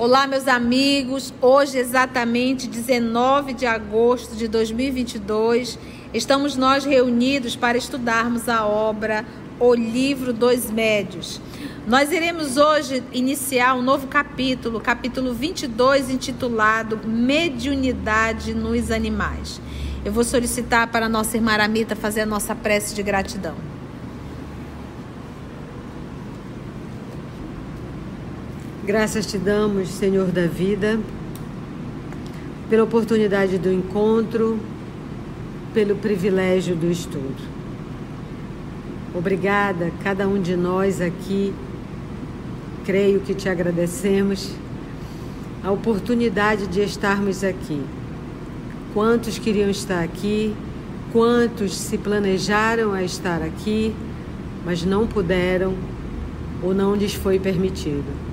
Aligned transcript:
Olá, 0.00 0.26
meus 0.26 0.48
amigos. 0.48 1.30
Hoje, 1.42 1.76
exatamente 1.76 2.66
19 2.66 3.52
de 3.52 3.66
agosto 3.66 4.34
de 4.34 4.48
2022, 4.48 5.78
estamos 6.14 6.56
nós 6.56 6.86
reunidos 6.86 7.54
para 7.54 7.76
estudarmos 7.76 8.48
a 8.48 8.64
obra 8.64 9.26
O 9.58 9.74
Livro 9.74 10.32
dos 10.32 10.70
Médios. 10.70 11.38
Nós 11.86 12.10
iremos 12.12 12.56
hoje 12.56 13.04
iniciar 13.12 13.74
um 13.74 13.82
novo 13.82 14.06
capítulo, 14.06 14.80
capítulo 14.80 15.34
22, 15.34 16.08
intitulado 16.08 16.98
Mediunidade 17.06 18.54
nos 18.54 18.90
Animais. 18.90 19.60
Eu 20.02 20.12
vou 20.12 20.24
solicitar 20.24 20.90
para 20.90 21.04
a 21.04 21.08
nossa 21.10 21.36
irmã 21.36 21.52
Aramita 21.52 21.94
fazer 21.94 22.22
a 22.22 22.26
nossa 22.26 22.54
prece 22.54 22.94
de 22.94 23.02
gratidão. 23.02 23.69
Graças 28.90 29.24
te 29.24 29.38
damos, 29.38 29.88
Senhor 29.88 30.32
da 30.32 30.48
vida, 30.48 30.98
pela 32.68 32.82
oportunidade 32.82 33.56
do 33.56 33.72
encontro, 33.72 34.58
pelo 35.72 35.94
privilégio 35.94 36.74
do 36.74 36.90
estudo. 36.90 37.40
Obrigada, 39.14 39.92
cada 40.02 40.26
um 40.26 40.42
de 40.42 40.56
nós 40.56 41.00
aqui, 41.00 41.54
creio 42.84 43.20
que 43.20 43.32
te 43.32 43.48
agradecemos 43.48 44.50
a 45.62 45.70
oportunidade 45.70 46.66
de 46.66 46.80
estarmos 46.80 47.44
aqui. 47.44 47.80
Quantos 48.92 49.38
queriam 49.38 49.70
estar 49.70 50.02
aqui, 50.02 50.52
quantos 51.12 51.76
se 51.76 51.96
planejaram 51.96 52.92
a 52.92 53.04
estar 53.04 53.40
aqui, 53.40 53.94
mas 54.66 54.84
não 54.84 55.06
puderam 55.06 55.74
ou 56.60 56.74
não 56.74 56.96
lhes 56.96 57.14
foi 57.14 57.38
permitido. 57.38 58.29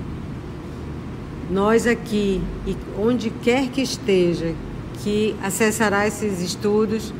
Nós 1.50 1.86
aqui 1.86 2.42
e 2.66 2.76
onde 2.98 3.30
quer 3.30 3.68
que 3.68 3.80
esteja 3.80 4.54
que 5.02 5.34
acessará 5.42 6.06
esses 6.06 6.40
estudos, 6.40 7.12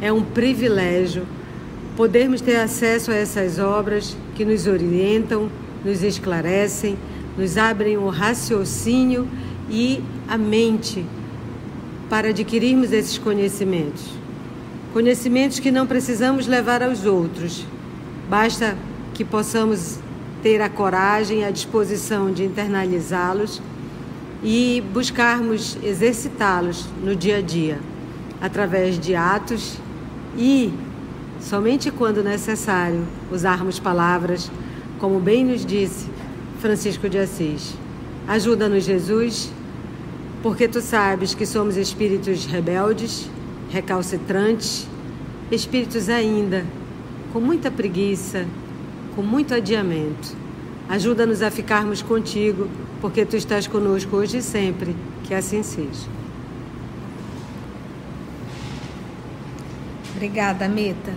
é 0.00 0.12
um 0.12 0.22
privilégio 0.22 1.26
podermos 1.96 2.40
ter 2.40 2.56
acesso 2.56 3.10
a 3.10 3.14
essas 3.14 3.58
obras 3.58 4.16
que 4.36 4.44
nos 4.44 4.68
orientam, 4.68 5.50
nos 5.84 6.02
esclarecem, 6.04 6.96
nos 7.36 7.56
abrem 7.56 7.96
o 7.96 8.08
raciocínio 8.08 9.26
e 9.68 10.00
a 10.28 10.38
mente 10.38 11.04
para 12.08 12.28
adquirirmos 12.28 12.92
esses 12.92 13.18
conhecimentos. 13.18 14.04
Conhecimentos 14.92 15.58
que 15.58 15.72
não 15.72 15.86
precisamos 15.86 16.46
levar 16.46 16.82
aos 16.82 17.04
outros, 17.04 17.66
basta 18.30 18.76
que 19.14 19.24
possamos 19.24 19.98
ter 20.42 20.60
a 20.60 20.68
coragem, 20.68 21.44
a 21.44 21.50
disposição 21.50 22.32
de 22.32 22.44
internalizá-los 22.44 23.60
e 24.42 24.82
buscarmos 24.92 25.76
exercitá-los 25.82 26.86
no 27.02 27.16
dia 27.16 27.38
a 27.38 27.42
dia, 27.42 27.80
através 28.40 28.98
de 28.98 29.14
atos 29.14 29.78
e, 30.36 30.72
somente 31.40 31.90
quando 31.90 32.22
necessário, 32.22 33.04
usarmos 33.32 33.80
palavras, 33.80 34.50
como 34.98 35.18
bem 35.18 35.44
nos 35.44 35.64
disse 35.64 36.06
Francisco 36.60 37.08
de 37.08 37.18
Assis. 37.18 37.74
Ajuda-nos, 38.26 38.84
Jesus, 38.84 39.50
porque 40.42 40.68
tu 40.68 40.80
sabes 40.80 41.34
que 41.34 41.46
somos 41.46 41.76
espíritos 41.76 42.46
rebeldes, 42.46 43.28
recalcitrantes, 43.70 44.86
espíritos 45.50 46.08
ainda 46.08 46.64
com 47.32 47.40
muita 47.40 47.70
preguiça, 47.70 48.46
com 49.18 49.22
muito 49.24 49.52
adiamento. 49.52 50.36
Ajuda-nos 50.88 51.42
a 51.42 51.50
ficarmos 51.50 52.00
contigo, 52.00 52.70
porque 53.00 53.26
tu 53.26 53.34
estás 53.34 53.66
conosco 53.66 54.16
hoje 54.16 54.38
e 54.38 54.42
sempre. 54.42 54.94
Que 55.24 55.34
assim 55.34 55.60
seja. 55.64 56.06
Obrigada, 60.14 60.68
Meta. 60.68 61.12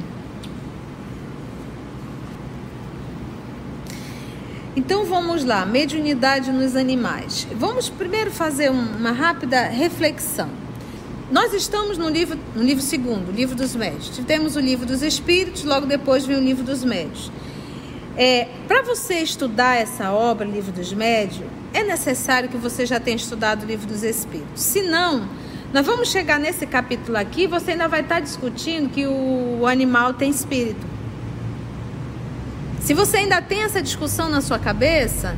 Então 4.76 5.06
vamos 5.06 5.46
lá, 5.46 5.64
mediunidade 5.64 6.52
nos 6.52 6.76
animais. 6.76 7.48
Vamos 7.56 7.88
primeiro 7.88 8.32
fazer 8.32 8.72
uma 8.72 9.12
rápida 9.12 9.66
reflexão. 9.68 10.50
Nós 11.32 11.54
estamos 11.54 12.00
no 12.00 12.10
livro, 12.10 12.36
no 12.56 12.64
livro 12.64 12.82
segundo, 12.82 13.32
livro 13.32 13.56
dos 13.56 13.76
médios. 13.76 14.10
Temos 14.26 14.56
o 14.56 14.60
livro 14.60 14.88
dos 14.88 15.04
espíritos, 15.04 15.64
logo 15.64 15.86
depois 15.86 16.26
vem 16.26 16.38
o 16.38 16.42
livro 16.42 16.64
dos 16.64 16.84
médios. 16.84 17.32
É, 18.18 18.48
Para 18.68 18.82
você 18.82 19.20
estudar 19.20 19.78
essa 19.78 20.12
obra, 20.12 20.46
Livro 20.46 20.72
dos 20.72 20.92
Médios, 20.94 21.46
é 21.74 21.84
necessário 21.84 22.50
que 22.50 22.58
você 22.58 22.86
já 22.86 23.00
tenha 23.00 23.16
estudado 23.16 23.64
o 23.64 23.66
Livro 23.66 23.88
dos 23.88 24.04
Espíritos. 24.04 24.62
Se 24.62 24.82
não, 24.82 25.28
nós 25.74 25.86
vamos 25.86 26.10
chegar 26.10 26.38
nesse 26.38 26.66
capítulo 26.66 27.18
aqui, 27.18 27.48
você 27.48 27.72
ainda 27.72 27.88
vai 27.88 28.02
estar 28.02 28.20
discutindo 28.20 28.90
que 28.90 29.08
o, 29.08 29.66
animal 29.66 30.14
tem 30.14 30.30
espírito. 30.30 30.86
Se 32.82 32.94
você 32.94 33.18
ainda 33.18 33.42
tem 33.42 33.64
essa 33.64 33.82
discussão 33.82 34.28
na 34.28 34.42
sua 34.42 34.60
cabeça, 34.60 35.36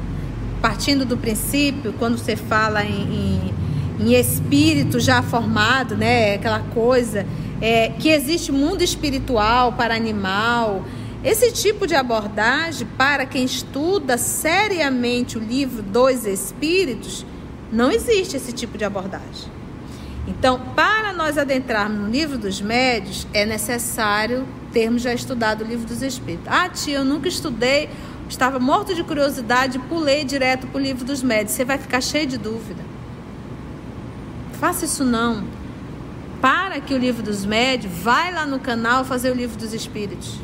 partindo 0.60 1.06
do 1.06 1.18
princípio, 1.18 1.94
quando 2.00 2.18
você 2.18 2.36
fala 2.36 2.84
em, 2.84 3.52
em, 4.00 4.06
em 4.08 4.14
espírito 4.16 5.00
já 5.00 5.22
formado, 5.22 5.96
né, 5.96 6.36
aquela 6.36 6.62
coisa, 6.62 7.28
é, 7.62 7.90
que 7.90 8.10
existe 8.10 8.52
mundo 8.52 8.82
espiritual 8.82 9.74
para 9.74 9.94
animal, 9.94 10.84
esse 11.24 11.54
tipo 11.54 11.88
de 11.88 11.96
abordagem, 11.96 12.86
para 12.98 13.26
quem 13.26 13.46
estuda 13.46 14.18
seriamente 14.18 15.38
o 15.38 15.42
livro 15.42 15.82
dos 15.82 16.26
Espíritos, 16.26 17.26
não 17.72 17.90
existe 17.90 18.36
esse 18.36 18.52
tipo 18.52 18.78
de 18.78 18.84
abordagem. 18.84 19.50
Então, 20.28 20.60
para 20.76 21.14
nós 21.14 21.38
adentrarmos 21.38 21.98
no 21.98 22.10
livro 22.10 22.38
dos 22.38 22.60
médios, 22.60 23.26
é 23.34 23.46
necessário 23.46 24.46
termos 24.74 25.02
já 25.02 25.14
estudado 25.14 25.64
o 25.64 25.68
livro 25.68 25.88
dos 25.88 26.02
Espíritos. 26.02 26.48
Ah, 26.48 26.68
tia, 26.68 26.98
eu 26.98 27.06
nunca 27.06 27.30
estudei, 27.30 27.90
estava 28.28 28.60
morto 28.60 28.94
de 28.94 29.02
curiosidade, 29.02 29.80
pulei 29.80 30.26
direto 30.26 30.68
para 30.68 30.78
o 30.78 30.82
livro 30.82 31.06
dos 31.06 31.24
médios. 31.24 31.52
Você 31.52 31.64
vai 31.64 31.78
ficar 31.78 32.02
cheio 32.02 32.28
de 32.28 32.38
dúvida. 32.38 32.84
Faça 34.60 34.84
isso 34.84 35.06
não. 35.06 35.46
Para 36.42 36.82
que 36.82 36.94
o 36.94 36.98
livro 36.98 37.24
dos 37.24 37.46
médios, 37.46 37.94
vai 37.94 38.34
lá 38.34 38.46
no 38.46 38.60
canal 38.60 39.06
fazer 39.06 39.32
o 39.32 39.34
livro 39.34 39.58
dos 39.58 39.74
Espíritos 39.74 40.38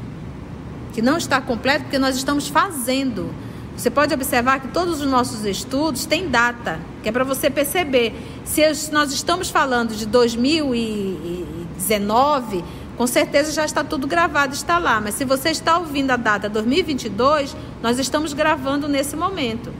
que 0.99 1.05
não 1.05 1.17
está 1.17 1.39
completo 1.39 1.85
porque 1.85 1.97
nós 1.97 2.17
estamos 2.17 2.49
fazendo. 2.49 3.33
Você 3.77 3.89
pode 3.89 4.13
observar 4.13 4.59
que 4.59 4.67
todos 4.67 4.99
os 4.99 5.07
nossos 5.07 5.45
estudos 5.45 6.05
têm 6.05 6.27
data, 6.27 6.81
que 7.01 7.07
é 7.07 7.11
para 7.11 7.23
você 7.23 7.49
perceber. 7.49 8.13
Se 8.43 8.61
nós 8.91 9.13
estamos 9.13 9.49
falando 9.49 9.95
de 9.95 10.05
2019, 10.05 12.65
com 12.97 13.07
certeza 13.07 13.53
já 13.53 13.63
está 13.63 13.81
tudo 13.81 14.07
gravado, 14.07 14.53
está 14.53 14.77
lá. 14.77 14.99
Mas 14.99 15.15
se 15.15 15.23
você 15.23 15.51
está 15.51 15.77
ouvindo 15.77 16.11
a 16.11 16.17
data 16.17 16.49
2022, 16.49 17.55
nós 17.81 17.97
estamos 17.97 18.33
gravando 18.33 18.89
nesse 18.89 19.15
momento. 19.15 19.71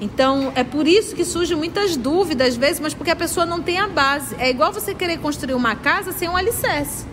Então, 0.00 0.50
é 0.56 0.64
por 0.64 0.88
isso 0.88 1.14
que 1.14 1.24
surgem 1.24 1.56
muitas 1.56 1.96
dúvidas 1.96 2.48
às 2.48 2.56
vezes, 2.56 2.80
mas 2.80 2.92
porque 2.92 3.12
a 3.12 3.16
pessoa 3.16 3.46
não 3.46 3.62
tem 3.62 3.78
a 3.78 3.86
base. 3.86 4.34
É 4.36 4.50
igual 4.50 4.72
você 4.72 4.96
querer 4.96 5.18
construir 5.18 5.54
uma 5.54 5.76
casa 5.76 6.10
sem 6.10 6.28
um 6.28 6.36
alicerce. 6.36 7.06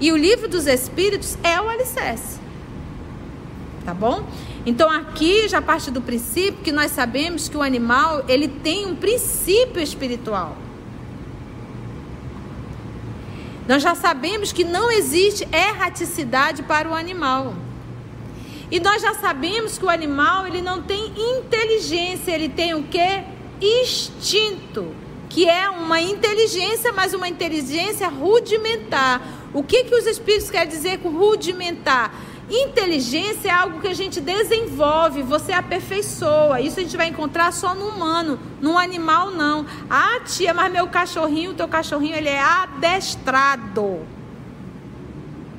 E 0.00 0.10
o 0.10 0.16
livro 0.16 0.48
dos 0.48 0.66
Espíritos 0.66 1.38
é 1.44 1.60
o 1.60 1.68
alicerce 1.68 2.41
tá 3.84 3.92
bom? 3.92 4.24
Então 4.64 4.90
aqui 4.90 5.48
já 5.48 5.60
parte 5.60 5.90
do 5.90 6.00
princípio 6.00 6.62
que 6.62 6.72
nós 6.72 6.92
sabemos 6.92 7.48
que 7.48 7.56
o 7.56 7.62
animal 7.62 8.24
ele 8.28 8.48
tem 8.48 8.86
um 8.86 8.94
princípio 8.94 9.82
espiritual. 9.82 10.56
Nós 13.66 13.82
já 13.82 13.94
sabemos 13.94 14.52
que 14.52 14.64
não 14.64 14.90
existe 14.90 15.46
erraticidade 15.52 16.62
para 16.62 16.88
o 16.88 16.94
animal. 16.94 17.54
E 18.70 18.80
nós 18.80 19.02
já 19.02 19.14
sabemos 19.14 19.78
que 19.78 19.84
o 19.84 19.90
animal 19.90 20.46
ele 20.46 20.62
não 20.62 20.82
tem 20.82 21.12
inteligência, 21.16 22.32
ele 22.32 22.48
tem 22.48 22.74
o 22.74 22.82
que? 22.84 23.22
Instinto, 23.60 24.94
que 25.28 25.48
é 25.48 25.68
uma 25.70 26.00
inteligência, 26.00 26.92
mas 26.92 27.14
uma 27.14 27.28
inteligência 27.28 28.08
rudimentar. 28.08 29.20
O 29.54 29.62
que 29.62 29.84
que 29.84 29.94
os 29.94 30.06
espíritos 30.06 30.50
querem 30.50 30.68
dizer 30.68 30.98
com 30.98 31.10
rudimentar? 31.10 32.14
Inteligência 32.50 33.48
é 33.48 33.52
algo 33.52 33.80
que 33.80 33.88
a 33.88 33.94
gente 33.94 34.20
desenvolve, 34.20 35.22
você 35.22 35.52
aperfeiçoa. 35.52 36.60
Isso 36.60 36.78
a 36.80 36.82
gente 36.82 36.96
vai 36.96 37.08
encontrar 37.08 37.52
só 37.52 37.74
no 37.74 37.88
humano, 37.88 38.38
no 38.60 38.76
animal 38.76 39.30
não. 39.30 39.64
Ah, 39.88 40.20
tia, 40.26 40.52
mas 40.52 40.72
meu 40.72 40.88
cachorrinho, 40.88 41.52
o 41.52 41.54
teu 41.54 41.68
cachorrinho, 41.68 42.16
ele 42.16 42.28
é 42.28 42.40
adestrado. 42.40 44.06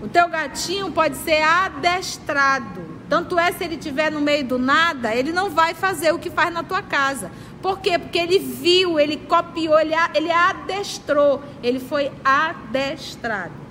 O 0.01 0.07
teu 0.11 0.27
gatinho 0.27 0.91
pode 0.91 1.15
ser 1.17 1.41
adestrado. 1.41 2.83
Tanto 3.07 3.39
é 3.39 3.51
se 3.51 3.63
ele 3.63 3.75
estiver 3.75 4.11
no 4.11 4.19
meio 4.19 4.43
do 4.45 4.59
nada, 4.59 5.15
ele 5.15 5.31
não 5.31 5.49
vai 5.49 5.73
fazer 5.73 6.11
o 6.13 6.19
que 6.19 6.29
faz 6.29 6.53
na 6.53 6.63
tua 6.63 6.81
casa. 6.81 7.31
Por 7.61 7.79
quê? 7.79 7.97
Porque 7.97 8.17
ele 8.17 8.39
viu, 8.39 8.99
ele 8.99 9.17
copiou, 9.17 9.79
ele, 9.79 9.93
ele 10.13 10.31
adestrou, 10.31 11.41
ele 11.61 11.79
foi 11.79 12.11
adestrado. 12.25 13.62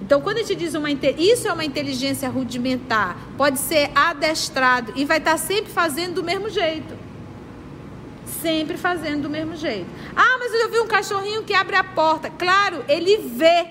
Então, 0.00 0.20
quando 0.20 0.38
a 0.38 0.42
gente 0.42 0.56
diz 0.56 0.74
uma 0.74 0.90
isso 0.90 1.48
é 1.48 1.52
uma 1.52 1.64
inteligência 1.64 2.28
rudimentar, 2.28 3.16
pode 3.36 3.58
ser 3.58 3.90
adestrado 3.94 4.92
e 4.94 5.04
vai 5.04 5.18
estar 5.18 5.38
sempre 5.38 5.72
fazendo 5.72 6.16
do 6.16 6.24
mesmo 6.24 6.50
jeito. 6.50 6.94
Sempre 8.42 8.76
fazendo 8.76 9.22
do 9.22 9.30
mesmo 9.30 9.56
jeito. 9.56 9.86
Ah, 10.14 10.36
mas 10.38 10.52
eu 10.52 10.70
vi 10.70 10.80
um 10.80 10.86
cachorrinho 10.86 11.42
que 11.42 11.54
abre 11.54 11.76
a 11.76 11.84
porta. 11.84 12.30
Claro, 12.30 12.84
ele 12.88 13.16
vê. 13.16 13.66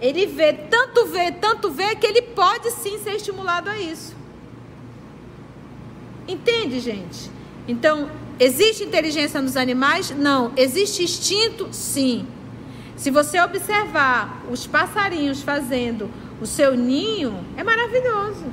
Ele 0.00 0.26
vê, 0.26 0.52
tanto 0.52 1.06
vê, 1.06 1.30
tanto 1.32 1.70
vê 1.70 1.94
que 1.96 2.06
ele 2.06 2.22
pode 2.22 2.70
sim 2.72 2.98
ser 2.98 3.16
estimulado 3.16 3.68
a 3.68 3.78
isso. 3.78 4.16
Entende, 6.26 6.80
gente? 6.80 7.30
Então, 7.66 8.10
existe 8.38 8.84
inteligência 8.84 9.40
nos 9.40 9.56
animais? 9.56 10.10
Não. 10.10 10.52
Existe 10.56 11.02
instinto? 11.02 11.68
Sim. 11.72 12.26
Se 13.02 13.10
você 13.10 13.40
observar 13.40 14.42
os 14.48 14.64
passarinhos 14.64 15.42
fazendo 15.42 16.08
o 16.40 16.46
seu 16.46 16.76
ninho, 16.76 17.36
é 17.56 17.64
maravilhoso. 17.64 18.44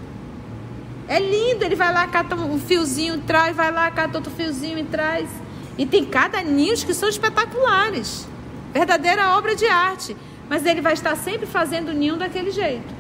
É 1.08 1.20
lindo, 1.20 1.64
ele 1.64 1.76
vai 1.76 1.94
lá, 1.94 2.08
cata 2.08 2.34
um 2.34 2.60
fiozinho, 2.60 3.20
traz, 3.28 3.56
vai 3.56 3.72
lá, 3.72 3.92
cata 3.92 4.18
outro 4.18 4.32
fiozinho 4.32 4.80
e 4.80 4.84
traz. 4.86 5.30
E 5.78 5.86
tem 5.86 6.04
cada 6.04 6.42
ninhos 6.42 6.84
que 6.84 6.96
são 6.96 7.08
espetaculares. 7.08 8.28
Verdadeira 8.74 9.38
obra 9.38 9.56
de 9.56 9.68
arte. 9.68 10.18
Mas 10.50 10.66
ele 10.66 10.82
vai 10.82 10.94
estar 10.94 11.16
sempre 11.16 11.46
fazendo 11.46 11.90
o 11.90 11.94
ninho 11.94 12.18
daquele 12.18 12.50
jeito. 12.50 12.92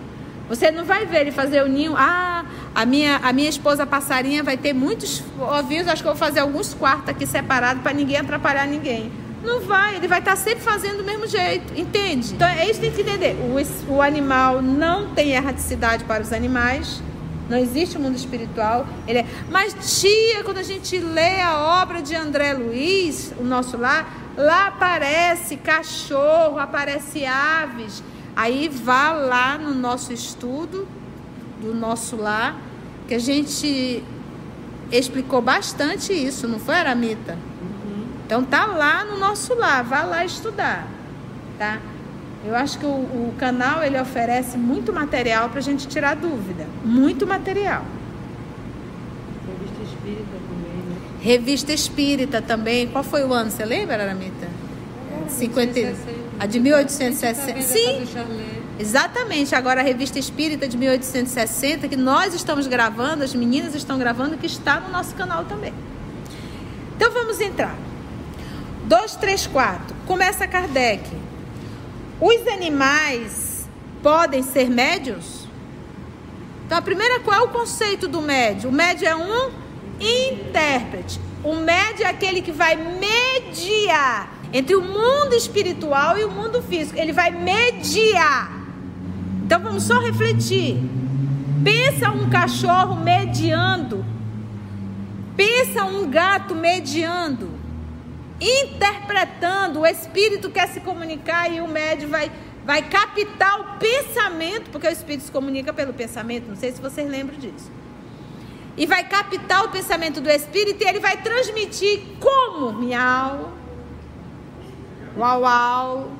Você 0.47 0.69
não 0.69 0.85
vai 0.85 1.07
ver 1.07 1.21
ele 1.21 1.31
fazer 1.31 1.63
o 1.63 1.67
ninho. 1.67 1.95
Ah, 1.97 2.45
a 2.75 2.85
minha, 2.85 3.17
a 3.23 3.33
minha 3.33 3.49
esposa 3.49 3.87
passarinha 3.87 4.43
vai 4.43 4.55
ter 4.55 4.73
muitos 4.73 5.23
ovinhos. 5.39 5.87
Acho 5.87 6.03
que 6.03 6.07
eu 6.07 6.13
vou 6.13 6.19
fazer 6.19 6.41
alguns 6.41 6.75
quartos 6.75 7.09
aqui 7.09 7.25
separados 7.25 7.81
para 7.81 7.91
ninguém 7.91 8.17
atrapalhar 8.17 8.67
ninguém. 8.67 9.11
Não 9.43 9.61
vai, 9.61 9.95
ele 9.95 10.07
vai 10.07 10.19
estar 10.19 10.35
sempre 10.35 10.61
fazendo 10.61 10.97
do 10.97 11.03
mesmo 11.03 11.25
jeito, 11.25 11.73
entende? 11.79 12.33
Então 12.33 12.47
é 12.47 12.65
isso 12.65 12.79
que 12.79 12.87
tem 12.87 12.91
que 12.91 13.01
entender. 13.01 13.35
O, 13.35 13.93
o 13.93 14.01
animal 14.01 14.61
não 14.61 15.13
tem 15.13 15.31
erraticidade 15.31 16.03
para 16.03 16.21
os 16.21 16.33
animais. 16.33 17.01
Não 17.49 17.57
existe 17.57 17.97
o 17.97 17.99
mundo 17.99 18.15
espiritual. 18.15 18.85
Ele 19.07 19.19
é... 19.19 19.25
Mas, 19.49 19.99
tia, 19.99 20.43
quando 20.43 20.59
a 20.59 20.63
gente 20.63 20.99
lê 20.99 21.41
a 21.41 21.81
obra 21.81 22.01
de 22.01 22.15
André 22.15 22.53
Luiz, 22.53 23.33
o 23.39 23.43
nosso 23.43 23.75
lar, 23.75 24.31
lá 24.37 24.67
aparece 24.67 25.57
cachorro, 25.57 26.59
aparece 26.59 27.25
aves. 27.25 28.03
Aí 28.35 28.69
vá 28.69 29.11
lá 29.11 29.57
no 29.57 29.73
nosso 29.73 30.13
estudo 30.13 30.87
do 31.59 31.73
nosso 31.73 32.15
lar, 32.15 32.55
que 33.07 33.15
a 33.15 33.19
gente 33.19 34.03
explicou 34.91 35.41
bastante 35.41 36.13
isso, 36.13 36.47
não 36.47 36.59
foi, 36.59 36.75
Aramita? 36.75 37.37
Então 38.29 38.43
tá 38.43 38.67
lá 38.67 39.03
no 39.03 39.17
nosso 39.17 39.55
lar, 39.55 39.83
vá 39.83 40.03
lá 40.03 40.23
estudar, 40.23 40.87
tá? 41.57 41.79
Eu 42.45 42.55
acho 42.55 42.77
que 42.77 42.85
o, 42.85 42.89
o 42.89 43.33
canal 43.39 43.83
ele 43.83 43.99
oferece 43.99 44.55
muito 44.55 44.93
material 44.93 45.49
para 45.49 45.57
a 45.57 45.63
gente 45.63 45.87
tirar 45.87 46.15
dúvida, 46.15 46.67
muito 46.85 47.25
material. 47.25 47.83
Revista 49.47 49.81
Espírita 49.83 50.37
também, 50.47 50.77
né? 50.77 50.95
Revista 51.19 51.73
Espírita 51.73 52.39
também. 52.39 52.87
Qual 52.89 53.03
foi 53.03 53.25
o 53.25 53.33
ano? 53.33 53.49
Você 53.49 53.65
lembra, 53.65 53.95
Aramita? 53.95 54.47
É, 55.25 55.27
50, 55.27 55.95
a 56.39 56.45
de 56.45 56.59
1860. 56.59 57.51
Tá 57.51 57.61
Sim. 57.63 58.07
Exatamente. 58.77 59.55
Agora 59.55 59.81
a 59.81 59.83
Revista 59.83 60.19
Espírita 60.19 60.67
de 60.67 60.77
1860 60.77 61.87
que 61.87 61.97
nós 61.97 62.35
estamos 62.35 62.67
gravando, 62.67 63.23
as 63.23 63.33
meninas 63.33 63.73
estão 63.73 63.97
gravando, 63.97 64.37
que 64.37 64.45
está 64.45 64.79
no 64.79 64.91
nosso 64.91 65.15
canal 65.15 65.45
também. 65.45 65.73
Então 66.95 67.11
vamos 67.11 67.41
entrar. 67.41 67.88
2, 69.19 69.21
3, 69.21 69.47
4. 69.47 69.95
Começa 70.07 70.47
Kardec. 70.47 71.03
Os 72.21 72.47
animais 72.47 73.69
podem 74.01 74.41
ser 74.41 74.69
médios? 74.69 75.47
Então, 76.65 76.77
a 76.77 76.81
primeira, 76.81 77.19
qual 77.19 77.37
é 77.37 77.43
o 77.43 77.49
conceito 77.49 78.07
do 78.07 78.21
médio? 78.21 78.69
O 78.69 78.73
médio 78.73 79.07
é 79.07 79.15
um 79.15 79.51
intérprete. 79.99 81.19
O 81.43 81.55
médio 81.55 82.05
é 82.05 82.09
aquele 82.09 82.41
que 82.41 82.51
vai 82.51 82.75
mediar 82.75 84.29
entre 84.53 84.75
o 84.75 84.81
mundo 84.81 85.33
espiritual 85.33 86.17
e 86.17 86.23
o 86.23 86.31
mundo 86.31 86.61
físico. 86.61 86.97
Ele 86.97 87.11
vai 87.11 87.31
mediar. 87.31 88.51
Então, 89.45 89.59
vamos 89.61 89.83
só 89.83 89.99
refletir. 89.99 90.77
Pensa 91.63 92.09
um 92.09 92.29
cachorro 92.29 92.95
mediando. 92.95 94.05
Pensa 95.35 95.83
um 95.83 96.09
gato 96.09 96.55
mediando 96.55 97.58
interpretando, 98.41 99.81
o 99.81 99.85
espírito 99.85 100.49
quer 100.49 100.67
se 100.69 100.79
comunicar 100.79 101.51
e 101.51 101.59
o 101.59 101.67
médium 101.67 102.09
vai, 102.09 102.31
vai 102.65 102.87
captar 102.87 103.59
o 103.59 103.77
pensamento, 103.77 104.69
porque 104.69 104.87
o 104.87 104.91
espírito 104.91 105.25
se 105.25 105.31
comunica 105.31 105.73
pelo 105.73 105.93
pensamento, 105.93 106.47
não 106.47 106.55
sei 106.55 106.71
se 106.71 106.81
vocês 106.81 107.09
lembram 107.09 107.37
disso. 107.37 107.71
E 108.77 108.85
vai 108.85 109.03
captar 109.03 109.65
o 109.65 109.69
pensamento 109.69 110.21
do 110.21 110.29
espírito 110.29 110.81
e 110.83 110.87
ele 110.87 110.99
vai 110.99 111.17
transmitir 111.17 112.01
como? 112.19 112.71
Miau, 112.71 113.51
uau, 115.17 115.41
uau. 115.41 116.11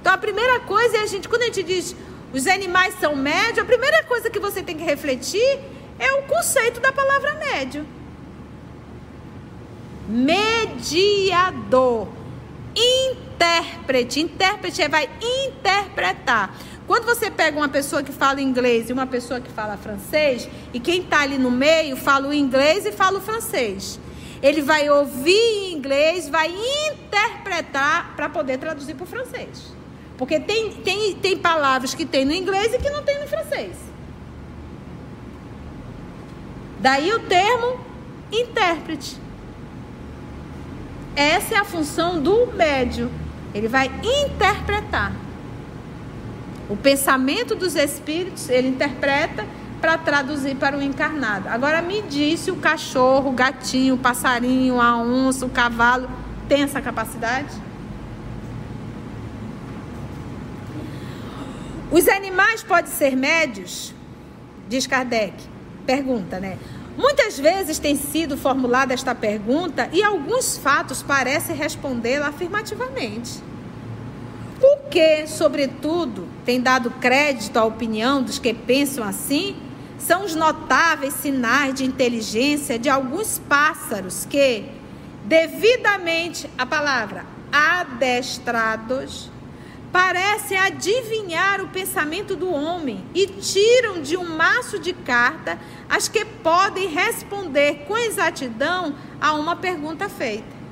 Então 0.00 0.12
a 0.12 0.18
primeira 0.18 0.60
coisa 0.60 0.98
é 0.98 1.00
a 1.00 1.06
gente, 1.06 1.28
quando 1.28 1.42
a 1.42 1.46
gente 1.46 1.62
diz 1.62 1.96
os 2.34 2.46
animais 2.46 2.94
são 2.98 3.14
médios, 3.14 3.60
a 3.60 3.64
primeira 3.64 4.02
coisa 4.04 4.28
que 4.28 4.38
você 4.38 4.62
tem 4.62 4.76
que 4.76 4.84
refletir 4.84 5.58
é 5.98 6.12
o 6.14 6.22
conceito 6.22 6.80
da 6.80 6.92
palavra 6.92 7.34
médio 7.34 7.86
mediador, 10.08 12.08
intérprete. 12.74 14.20
Intérprete 14.20 14.88
vai 14.88 15.08
interpretar. 15.20 16.54
Quando 16.86 17.04
você 17.04 17.30
pega 17.30 17.56
uma 17.56 17.68
pessoa 17.68 18.02
que 18.02 18.12
fala 18.12 18.40
inglês 18.40 18.90
e 18.90 18.92
uma 18.92 19.06
pessoa 19.06 19.40
que 19.40 19.50
fala 19.50 19.76
francês, 19.76 20.48
e 20.74 20.80
quem 20.80 21.02
está 21.02 21.20
ali 21.20 21.38
no 21.38 21.50
meio 21.50 21.96
fala 21.96 22.28
o 22.28 22.34
inglês 22.34 22.84
e 22.84 22.92
fala 22.92 23.18
o 23.18 23.20
francês. 23.20 24.00
Ele 24.42 24.60
vai 24.60 24.90
ouvir 24.90 25.32
em 25.32 25.74
inglês, 25.74 26.28
vai 26.28 26.52
interpretar 26.88 28.14
para 28.16 28.28
poder 28.28 28.58
traduzir 28.58 28.94
para 28.94 29.04
o 29.04 29.06
francês. 29.06 29.72
Porque 30.18 30.40
tem, 30.40 30.72
tem, 30.72 31.14
tem 31.14 31.38
palavras 31.38 31.94
que 31.94 32.04
tem 32.04 32.24
no 32.24 32.32
inglês 32.32 32.74
e 32.74 32.78
que 32.78 32.90
não 32.90 33.02
tem 33.02 33.20
no 33.20 33.28
francês. 33.28 33.76
Daí 36.80 37.14
o 37.14 37.20
termo 37.20 37.78
intérprete. 38.32 39.16
Essa 41.14 41.54
é 41.54 41.58
a 41.58 41.64
função 41.64 42.20
do 42.20 42.46
médio. 42.54 43.10
Ele 43.54 43.68
vai 43.68 43.90
interpretar. 44.02 45.12
O 46.68 46.76
pensamento 46.76 47.54
dos 47.54 47.76
espíritos, 47.76 48.48
ele 48.48 48.68
interpreta 48.68 49.44
para 49.80 49.98
traduzir 49.98 50.54
para 50.56 50.78
o 50.78 50.82
encarnado. 50.82 51.48
Agora 51.48 51.82
me 51.82 52.02
disse 52.02 52.50
o 52.50 52.56
cachorro, 52.56 53.30
o 53.30 53.32
gatinho, 53.32 53.96
o 53.96 53.98
passarinho, 53.98 54.80
a 54.80 54.96
onça, 54.96 55.44
o 55.44 55.50
cavalo 55.50 56.08
tem 56.48 56.62
essa 56.62 56.80
capacidade? 56.80 57.48
Os 61.90 62.08
animais 62.08 62.62
podem 62.62 62.90
ser 62.90 63.16
médios? 63.16 63.92
Diz 64.68 64.86
Kardec. 64.86 65.34
Pergunta, 65.84 66.38
né? 66.38 66.58
Muitas 66.96 67.38
vezes 67.38 67.78
tem 67.78 67.96
sido 67.96 68.36
formulada 68.36 68.92
esta 68.92 69.14
pergunta 69.14 69.88
e 69.92 70.02
alguns 70.02 70.58
fatos 70.58 71.02
parecem 71.02 71.56
respondê-la 71.56 72.28
afirmativamente. 72.28 73.42
O 74.60 74.88
que, 74.88 75.26
sobretudo, 75.26 76.28
tem 76.44 76.60
dado 76.60 76.90
crédito 76.90 77.56
à 77.56 77.64
opinião 77.64 78.22
dos 78.22 78.38
que 78.38 78.54
pensam 78.54 79.02
assim 79.02 79.56
são 79.98 80.24
os 80.24 80.34
notáveis 80.34 81.14
sinais 81.14 81.74
de 81.74 81.84
inteligência 81.84 82.78
de 82.78 82.88
alguns 82.88 83.38
pássaros 83.38 84.24
que, 84.24 84.64
devidamente 85.24 86.48
a 86.58 86.66
palavra 86.66 87.24
adestrados, 87.50 89.31
parecem 89.92 90.58
adivinhar 90.58 91.60
o 91.60 91.68
pensamento 91.68 92.34
do 92.34 92.50
homem 92.50 93.04
e 93.14 93.26
tiram 93.26 94.00
de 94.00 94.16
um 94.16 94.24
maço 94.24 94.78
de 94.78 94.94
carta 94.94 95.58
as 95.88 96.08
que 96.08 96.24
podem 96.24 96.88
responder 96.88 97.84
com 97.86 97.96
exatidão 97.96 98.94
a 99.20 99.34
uma 99.34 99.54
pergunta 99.54 100.08
feita. 100.08 100.62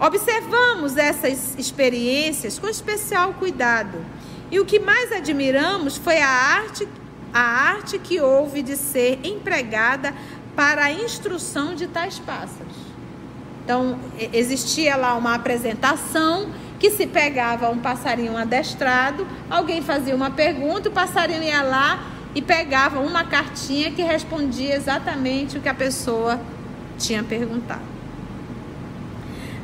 Observamos 0.00 0.96
essas 0.96 1.54
experiências 1.58 2.58
com 2.58 2.66
especial 2.66 3.34
cuidado 3.34 4.02
e 4.50 4.58
o 4.58 4.64
que 4.64 4.78
mais 4.78 5.12
admiramos 5.12 5.98
foi 5.98 6.18
a 6.18 6.28
arte, 6.28 6.88
a 7.32 7.40
arte 7.40 7.98
que 7.98 8.20
houve 8.20 8.62
de 8.62 8.76
ser 8.76 9.20
empregada 9.22 10.14
para 10.56 10.84
a 10.84 10.92
instrução 10.92 11.74
de 11.74 11.86
tais 11.86 12.18
pássaros. 12.18 12.76
Então, 13.64 13.98
existia 14.32 14.96
lá 14.96 15.14
uma 15.14 15.34
apresentação 15.34 16.50
que 16.82 16.90
se 16.90 17.06
pegava 17.06 17.70
um 17.70 17.78
passarinho 17.78 18.36
adestrado, 18.36 19.24
alguém 19.48 19.80
fazia 19.80 20.16
uma 20.16 20.32
pergunta, 20.32 20.88
o 20.88 20.92
passarinho 20.92 21.40
ia 21.40 21.62
lá 21.62 22.08
e 22.34 22.42
pegava 22.42 22.98
uma 22.98 23.22
cartinha 23.22 23.92
que 23.92 24.02
respondia 24.02 24.74
exatamente 24.74 25.56
o 25.56 25.60
que 25.60 25.68
a 25.68 25.74
pessoa 25.74 26.40
tinha 26.98 27.22
perguntado. 27.22 27.92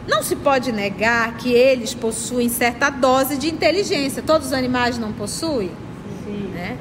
Não 0.07 0.23
se 0.23 0.37
pode 0.37 0.71
negar 0.71 1.37
que 1.39 1.53
eles 1.53 1.93
possuem 1.93 2.49
certa 2.49 2.89
dose 2.89 3.37
de 3.37 3.51
inteligência. 3.51 4.23
Todos 4.23 4.47
os 4.47 4.53
animais 4.53 4.97
não 4.97 5.13
possuem? 5.13 5.73
Sim. 6.25 6.53
Né? 6.55 6.79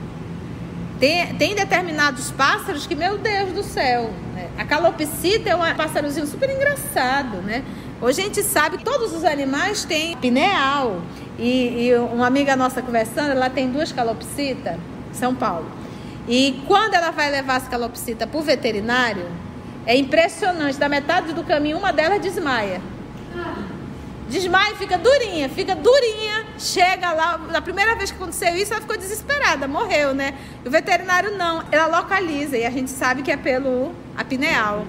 Tem, 1.00 1.34
tem 1.34 1.56
determinados 1.56 2.30
pássaros 2.30 2.86
que, 2.86 2.94
meu 2.94 3.18
Deus 3.18 3.54
do 3.54 3.64
céu, 3.64 4.12
né? 4.36 4.50
a 4.56 4.64
calopsita 4.66 5.50
é 5.50 5.56
um 5.56 5.76
pássarozinho 5.76 6.28
super 6.28 6.48
engraçado, 6.52 7.38
né? 7.42 7.64
Hoje 8.00 8.22
a 8.22 8.24
gente 8.26 8.44
sabe 8.44 8.78
que 8.78 8.84
todos 8.84 9.12
os 9.12 9.24
animais 9.24 9.84
têm 9.84 10.16
pineal. 10.18 11.02
E, 11.40 11.88
e 11.88 11.96
uma 11.96 12.28
amiga 12.28 12.56
nossa 12.56 12.82
conversando, 12.82 13.32
ela 13.32 13.50
tem 13.50 13.72
duas 13.72 13.92
calopsitas, 13.92 14.76
São 15.14 15.34
Paulo. 15.34 15.66
E 16.28 16.62
quando 16.68 16.94
ela 16.94 17.10
vai 17.10 17.32
levar 17.32 17.56
as 17.56 17.68
calopsitas 17.68 18.30
para 18.30 18.40
o 18.40 18.44
veterinário, 18.44 19.26
é 19.86 19.96
impressionante, 19.96 20.78
da 20.78 20.88
metade 20.88 21.34
do 21.34 21.44
caminho 21.44 21.78
uma 21.78 21.92
delas 21.92 22.22
desmaia. 22.22 22.82
Desmaia, 24.30 24.76
fica 24.76 24.98
durinha, 24.98 25.50
fica 25.50 25.74
durinha. 25.74 26.46
Chega 26.60 27.14
lá, 27.14 27.38
na 27.38 27.62
primeira 27.62 27.96
vez 27.96 28.12
que 28.12 28.18
aconteceu 28.18 28.56
isso, 28.56 28.74
ela 28.74 28.82
ficou 28.82 28.98
desesperada, 28.98 29.68
morreu, 29.68 30.14
né? 30.14 30.36
o 30.66 30.70
veterinário 30.70 31.36
não, 31.38 31.64
ela 31.72 31.88
localiza 32.00 32.58
e 32.58 32.66
a 32.66 32.70
gente 32.70 32.92
sabe 32.92 33.24
que 33.24 33.32
é 33.32 33.38
pelo 33.38 33.92
apineal. 34.16 34.86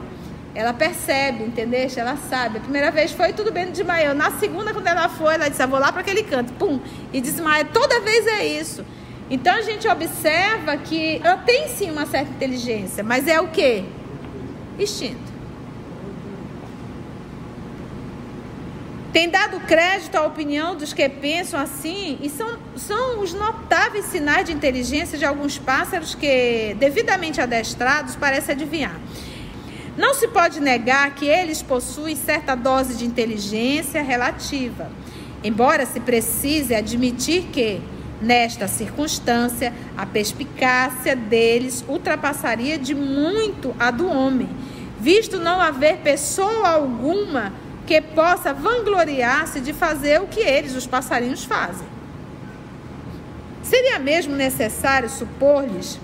Ela 0.55 0.73
percebe, 0.73 1.45
entendeu? 1.45 1.88
Ela 1.97 2.17
sabe. 2.17 2.59
A 2.59 2.61
primeira 2.61 2.90
vez 2.90 3.12
foi 3.12 3.33
tudo 3.33 3.52
bem, 3.52 3.71
desmaiou. 3.71 4.14
Na 4.14 4.33
segunda, 4.33 4.73
quando 4.73 4.87
ela 4.87 5.09
foi, 5.09 5.35
ela 5.35 5.49
disse: 5.49 5.62
ah, 5.62 5.67
vou 5.67 5.78
lá 5.78 5.93
para 5.93 6.00
aquele 6.00 6.23
canto, 6.23 6.52
pum, 6.55 6.81
e 7.12 7.21
desmaia. 7.21 7.64
Toda 7.64 8.00
vez 8.00 8.26
é 8.26 8.47
isso. 8.47 8.85
Então 9.31 9.55
a 9.55 9.62
gente 9.62 9.87
observa 9.87 10.76
que 10.78 11.21
ela 11.23 11.37
tem 11.38 11.69
sim 11.69 11.90
uma 11.90 12.07
certa 12.07 12.31
inteligência, 12.31 13.05
mas 13.05 13.28
é 13.28 13.38
o 13.40 13.49
que? 13.49 13.85
Instinto. 14.78 15.38
Tem 19.12 19.28
dado 19.28 19.59
crédito 19.61 20.17
à 20.17 20.26
opinião 20.26 20.76
dos 20.76 20.93
que 20.93 21.09
pensam 21.09 21.59
assim, 21.59 22.19
e 22.23 22.28
são, 22.28 22.59
são 22.76 23.21
os 23.21 23.33
notáveis 23.33 24.05
sinais 24.07 24.47
de 24.47 24.52
inteligência 24.52 25.19
de 25.19 25.25
alguns 25.25 25.59
pássaros 25.59 26.14
que, 26.14 26.76
devidamente 26.78 27.40
adestrados, 27.40 28.14
parecem 28.17 28.55
adivinhar. 28.55 28.95
Não 29.99 30.14
se 30.14 30.28
pode 30.28 30.61
negar 30.61 31.12
que 31.17 31.26
eles 31.26 31.61
possuem 31.61 32.14
certa 32.14 32.55
dose 32.55 32.95
de 32.95 33.05
inteligência 33.05 34.00
relativa, 34.00 34.88
embora 35.43 35.85
se 35.85 35.99
precise 35.99 36.73
admitir 36.73 37.47
que, 37.52 37.81
nesta 38.23 38.69
circunstância, 38.69 39.75
a 39.97 40.07
perspicácia 40.07 41.17
deles 41.17 41.85
ultrapassaria 41.88 42.78
de 42.78 42.95
muito 42.95 43.75
a 43.76 43.90
do 43.90 44.09
homem, 44.09 44.49
visto 45.00 45.37
não 45.40 45.61
haver 45.61 45.97
pessoa 45.97 46.69
alguma 46.69 47.52
que 47.85 48.00
possa 48.00 48.55
vangloriar-se 48.55 49.59
de 49.59 49.73
fazer 49.73 50.21
o 50.21 50.28
que 50.28 50.40
eles, 50.40 50.76
os 50.76 50.87
passarinhos, 50.87 51.43
fazem. 51.43 51.88
Seria 53.64 53.99
mesmo 53.99 54.37
necessário 54.37 55.11
supor-lhes, 55.11 55.99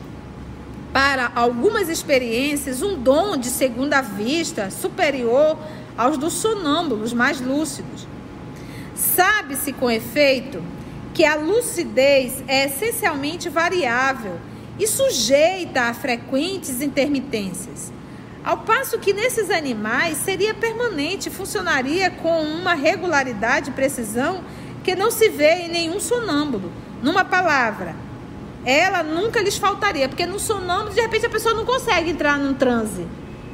para 0.94 1.32
algumas 1.34 1.88
experiências, 1.88 2.80
um 2.80 2.94
dom 2.94 3.36
de 3.36 3.48
segunda 3.48 4.00
vista 4.00 4.70
superior 4.70 5.58
aos 5.98 6.16
dos 6.16 6.34
sonâmbulos 6.34 7.12
mais 7.12 7.40
lúcidos. 7.40 8.06
Sabe-se 8.94 9.72
com 9.72 9.90
efeito 9.90 10.62
que 11.12 11.24
a 11.24 11.34
lucidez 11.34 12.44
é 12.46 12.66
essencialmente 12.66 13.48
variável 13.48 14.38
e 14.78 14.86
sujeita 14.86 15.82
a 15.82 15.94
frequentes 15.94 16.80
intermitências. 16.80 17.92
Ao 18.44 18.58
passo 18.58 18.96
que 19.00 19.12
nesses 19.12 19.50
animais 19.50 20.18
seria 20.18 20.54
permanente, 20.54 21.28
funcionaria 21.28 22.08
com 22.08 22.40
uma 22.40 22.74
regularidade 22.74 23.70
e 23.70 23.72
precisão 23.72 24.44
que 24.84 24.94
não 24.94 25.10
se 25.10 25.28
vê 25.28 25.62
em 25.62 25.68
nenhum 25.68 25.98
sonâmbulo. 25.98 26.70
Numa 27.02 27.24
palavra, 27.24 27.96
ela 28.64 29.02
nunca 29.02 29.40
lhes 29.40 29.56
faltaria, 29.56 30.09
porque 30.09 30.26
no 30.26 30.38
sonâmbulo, 30.38 30.94
de 30.94 31.00
repente, 31.00 31.26
a 31.26 31.30
pessoa 31.30 31.54
não 31.54 31.64
consegue 31.64 32.11
entrar 32.11 32.38
num 32.38 32.54
transe. 32.54 33.06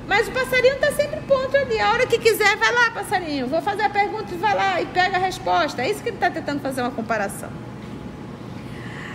Mas 0.07 0.27
o 0.27 0.33
passarinho 0.33 0.75
está 0.75 0.91
sempre 0.93 1.21
pronto 1.21 1.57
ali. 1.57 1.79
A 1.79 1.93
hora 1.93 2.07
que 2.07 2.19
quiser, 2.19 2.57
vai 2.57 2.73
lá, 2.73 2.91
passarinho. 2.91 3.47
Vou 3.47 3.63
fazer 3.63 3.83
a 3.83 3.91
pergunta 3.91 4.35
e 4.35 4.37
vai 4.39 4.55
lá 4.57 4.81
e 4.81 4.87
pega 4.87 5.17
a 5.17 5.21
resposta. 5.21 5.83
É 5.83 5.91
isso 5.91 6.03
que 6.03 6.09
ele 6.09 6.17
está 6.17 6.31
tentando 6.31 6.61
fazer 6.61 6.81
uma 6.81 6.91
comparação. 6.91 7.49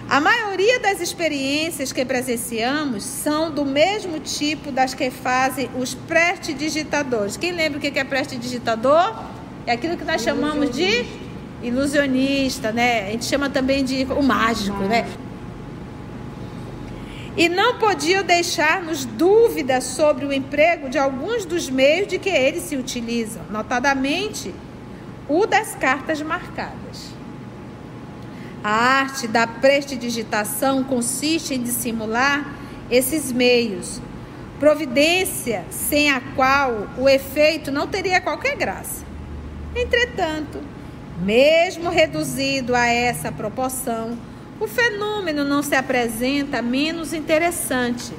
A 0.07 0.21
maioria 0.21 0.79
das 0.79 1.01
experiências 1.01 1.91
que 1.91 2.05
presenciamos 2.05 3.03
são 3.03 3.51
do 3.51 3.65
mesmo 3.65 4.19
tipo 4.19 4.71
das 4.71 4.93
que 4.93 5.09
fazem 5.09 5.69
os 5.75 5.95
prestidigitadores. 5.95 7.35
Quem 7.35 7.51
lembra 7.51 7.79
o 7.79 7.81
que 7.81 7.99
é 7.99 8.03
prestidigitador? 8.03 9.15
É 9.65 9.71
aquilo 9.71 9.97
que 9.97 10.05
nós 10.05 10.21
chamamos 10.21 10.69
de 10.69 11.05
ilusionista, 11.63 12.71
né? 12.71 13.07
A 13.07 13.11
gente 13.11 13.25
chama 13.25 13.49
também 13.49 13.83
de 13.83 14.05
o 14.05 14.21
mágico, 14.21 14.77
né? 14.83 15.07
E 17.37 17.49
não 17.49 17.77
podiam 17.79 18.23
deixar-nos 18.23 19.03
dúvidas 19.03 19.83
sobre 19.83 20.25
o 20.25 20.31
emprego 20.31 20.89
de 20.89 20.97
alguns 20.97 21.43
dos 21.43 21.69
meios 21.69 22.07
de 22.07 22.17
que 22.17 22.29
eles 22.29 22.63
se 22.63 22.77
utilizam, 22.77 23.43
notadamente 23.49 24.53
o 25.27 25.45
das 25.45 25.75
cartas 25.75 26.21
marcadas. 26.21 27.13
A 28.63 28.71
arte 28.71 29.27
da 29.27 29.45
prestidigitação 29.45 30.83
consiste 30.83 31.53
em 31.53 31.61
dissimular 31.61 32.55
esses 32.89 33.31
meios, 33.31 34.01
providência 34.59 35.65
sem 35.69 36.09
a 36.09 36.21
qual 36.35 36.87
o 36.97 37.09
efeito 37.09 37.71
não 37.71 37.85
teria 37.85 38.21
qualquer 38.21 38.55
graça. 38.55 39.05
Entretanto, 39.75 40.61
mesmo 41.21 41.89
reduzido 41.89 42.73
a 42.73 42.87
essa 42.87 43.31
proporção, 43.31 44.17
o 44.59 44.67
fenômeno 44.67 45.43
não 45.43 45.61
se 45.61 45.75
apresenta 45.75 46.61
menos 46.61 47.13
interessante. 47.13 48.13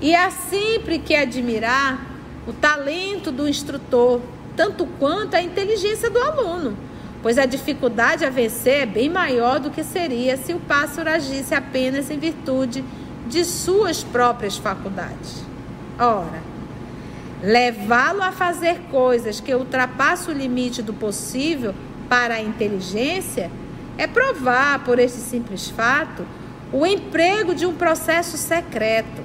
E 0.00 0.14
há 0.14 0.30
sempre 0.30 0.98
que 0.98 1.14
admirar 1.14 2.06
o 2.46 2.52
talento 2.52 3.30
do 3.30 3.48
instrutor, 3.48 4.20
tanto 4.56 4.86
quanto 4.98 5.34
a 5.34 5.42
inteligência 5.42 6.08
do 6.08 6.18
aluno 6.18 6.76
pois 7.22 7.38
a 7.38 7.46
dificuldade 7.46 8.24
a 8.24 8.30
vencer 8.30 8.82
é 8.82 8.86
bem 8.86 9.08
maior 9.08 9.60
do 9.60 9.70
que 9.70 9.84
seria 9.84 10.36
se 10.36 10.54
o 10.54 10.60
pássaro 10.60 11.10
agisse 11.10 11.54
apenas 11.54 12.10
em 12.10 12.18
virtude 12.18 12.84
de 13.26 13.44
suas 13.44 14.02
próprias 14.02 14.56
faculdades. 14.56 15.44
Ora, 15.98 16.42
levá-lo 17.42 18.22
a 18.22 18.32
fazer 18.32 18.80
coisas 18.90 19.38
que 19.38 19.54
ultrapassam 19.54 20.34
o 20.34 20.36
limite 20.36 20.82
do 20.82 20.94
possível 20.94 21.74
para 22.08 22.34
a 22.34 22.42
inteligência 22.42 23.50
é 24.00 24.06
provar, 24.06 24.82
por 24.82 24.98
esse 24.98 25.20
simples 25.20 25.68
fato, 25.68 26.26
o 26.72 26.86
emprego 26.86 27.54
de 27.54 27.66
um 27.66 27.74
processo 27.74 28.38
secreto. 28.38 29.22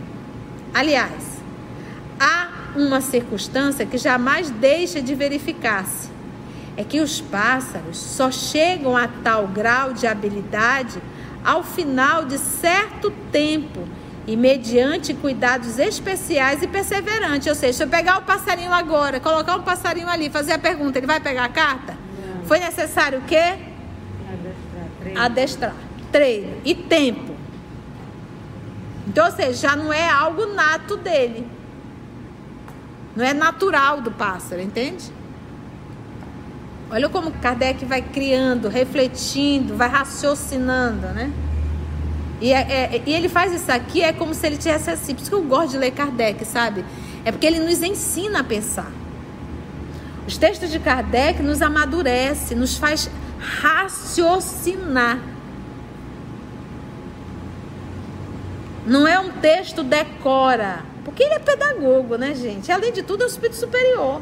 Aliás, 0.74 1.42
há 2.20 2.50
uma 2.76 3.00
circunstância 3.00 3.86
que 3.86 3.98
jamais 3.98 4.50
deixa 4.50 5.02
de 5.02 5.16
verificar-se 5.16 6.10
é 6.78 6.84
que 6.84 7.00
os 7.00 7.22
pássaros 7.22 7.98
só 7.98 8.30
chegam 8.30 8.98
a 8.98 9.08
tal 9.08 9.48
grau 9.48 9.94
de 9.94 10.06
habilidade 10.06 11.02
ao 11.42 11.64
final 11.64 12.26
de 12.26 12.38
certo 12.38 13.12
tempo 13.32 13.88
e 14.28 14.36
mediante 14.36 15.14
cuidados 15.14 15.80
especiais 15.80 16.62
e 16.62 16.68
perseverantes. 16.68 17.48
Ou 17.48 17.56
seja, 17.56 17.74
se 17.74 17.84
eu 17.84 17.88
pegar 17.88 18.18
o 18.18 18.24
passarinho 18.24 18.74
agora, 18.74 19.22
colocar 19.22 19.56
um 19.56 19.62
passarinho 19.62 20.10
ali, 20.10 20.30
fazer 20.30 20.52
a 20.52 20.60
pergunta, 20.60 20.98
ele 20.98 21.08
vai 21.08 21.22
pegar 21.22 21.46
a 21.46 21.50
carta? 21.50 21.94
Não. 21.94 22.46
Foi 22.46 22.60
necessário 22.60 23.20
o 23.20 23.22
quê? 23.22 23.54
Treino. 25.06 25.22
Adestrar. 25.22 25.76
Treino. 26.12 26.58
E 26.66 26.74
tempo. 26.74 27.36
Então, 29.08 29.26
ou 29.26 29.32
seja, 29.32 29.54
já 29.54 29.76
não 29.76 29.94
é 29.94 30.10
algo 30.10 30.48
nato 30.48 30.98
dele. 30.98 31.48
Não 33.16 33.24
é 33.24 33.34
natural 33.34 34.02
do 34.02 34.10
pássaro, 34.10 34.62
entende? 34.62 35.12
Olha 36.90 37.08
como 37.08 37.32
Kardec 37.32 37.86
vai 37.86 38.02
criando, 38.02 38.68
refletindo, 38.68 39.76
vai 39.76 39.90
raciocinando, 39.90 41.08
né? 41.08 41.32
E, 42.42 42.52
é, 42.52 42.60
é, 42.60 43.04
e 43.06 43.14
ele 43.14 43.30
faz 43.30 43.54
isso 43.54 43.72
aqui, 43.72 44.02
é 44.02 44.12
como 44.12 44.34
se 44.34 44.46
ele 44.46 44.58
tivesse 44.58 44.90
assim. 44.90 45.14
Por 45.14 45.22
isso 45.22 45.30
que 45.30 45.36
eu 45.36 45.44
gosto 45.44 45.72
de 45.72 45.78
ler 45.78 45.92
Kardec, 45.92 46.44
sabe? 46.46 46.84
É 47.24 47.32
porque 47.32 47.46
ele 47.46 47.60
nos 47.60 47.82
ensina 47.82 48.40
a 48.40 48.44
pensar. 48.44 48.92
Os 50.28 50.38
textos 50.38 50.72
de 50.72 50.80
Kardec 50.80 51.42
nos 51.44 51.62
amadurece, 51.62 52.56
nos 52.56 52.78
faz 52.78 53.10
raciocinar. 53.40 55.20
Não 58.86 59.08
é 59.08 59.20
um 59.20 59.32
texto 59.32 59.84
decora, 59.84 60.84
porque 61.04 61.24
ele 61.24 61.34
é 61.34 61.40
pedagogo, 61.40 62.18
né, 62.18 62.36
gente? 62.36 62.72
Além 62.72 62.92
de 62.92 63.02
tudo, 63.02 63.24
é 63.24 63.26
o 63.26 63.28
espírito 63.28 63.56
superior. 63.56 64.22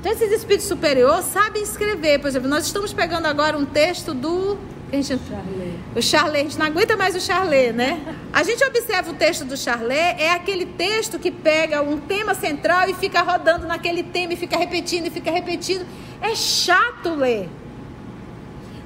Então, 0.00 0.12
esses 0.12 0.30
espíritos 0.30 0.68
superiores 0.68 1.24
sabem 1.24 1.60
escrever. 1.60 2.20
Por 2.20 2.28
exemplo, 2.28 2.48
nós 2.48 2.64
estamos 2.64 2.92
pegando 2.92 3.26
agora 3.26 3.58
um 3.58 3.64
texto 3.64 4.14
do. 4.14 4.56
Gente, 4.92 5.08
Charlet. 5.08 5.78
O 5.94 6.00
Charlet, 6.00 6.38
a 6.38 6.42
gente 6.44 6.58
não 6.58 6.66
aguenta 6.66 6.96
mais 6.96 7.16
o 7.16 7.20
Charlet, 7.20 7.72
né? 7.72 8.00
A 8.32 8.42
gente 8.44 8.64
observa 8.64 9.10
o 9.10 9.14
texto 9.14 9.44
do 9.44 9.56
Charlet, 9.56 10.22
é 10.22 10.30
aquele 10.32 10.64
texto 10.64 11.18
que 11.18 11.30
pega 11.30 11.82
um 11.82 11.98
tema 11.98 12.32
central 12.32 12.88
e 12.88 12.94
fica 12.94 13.20
rodando 13.22 13.66
naquele 13.66 14.04
tema 14.04 14.32
e 14.32 14.36
fica 14.36 14.56
repetindo 14.56 15.08
e 15.08 15.10
fica 15.10 15.32
repetindo. 15.32 15.84
É 16.20 16.34
chato 16.34 17.14
ler. 17.16 17.48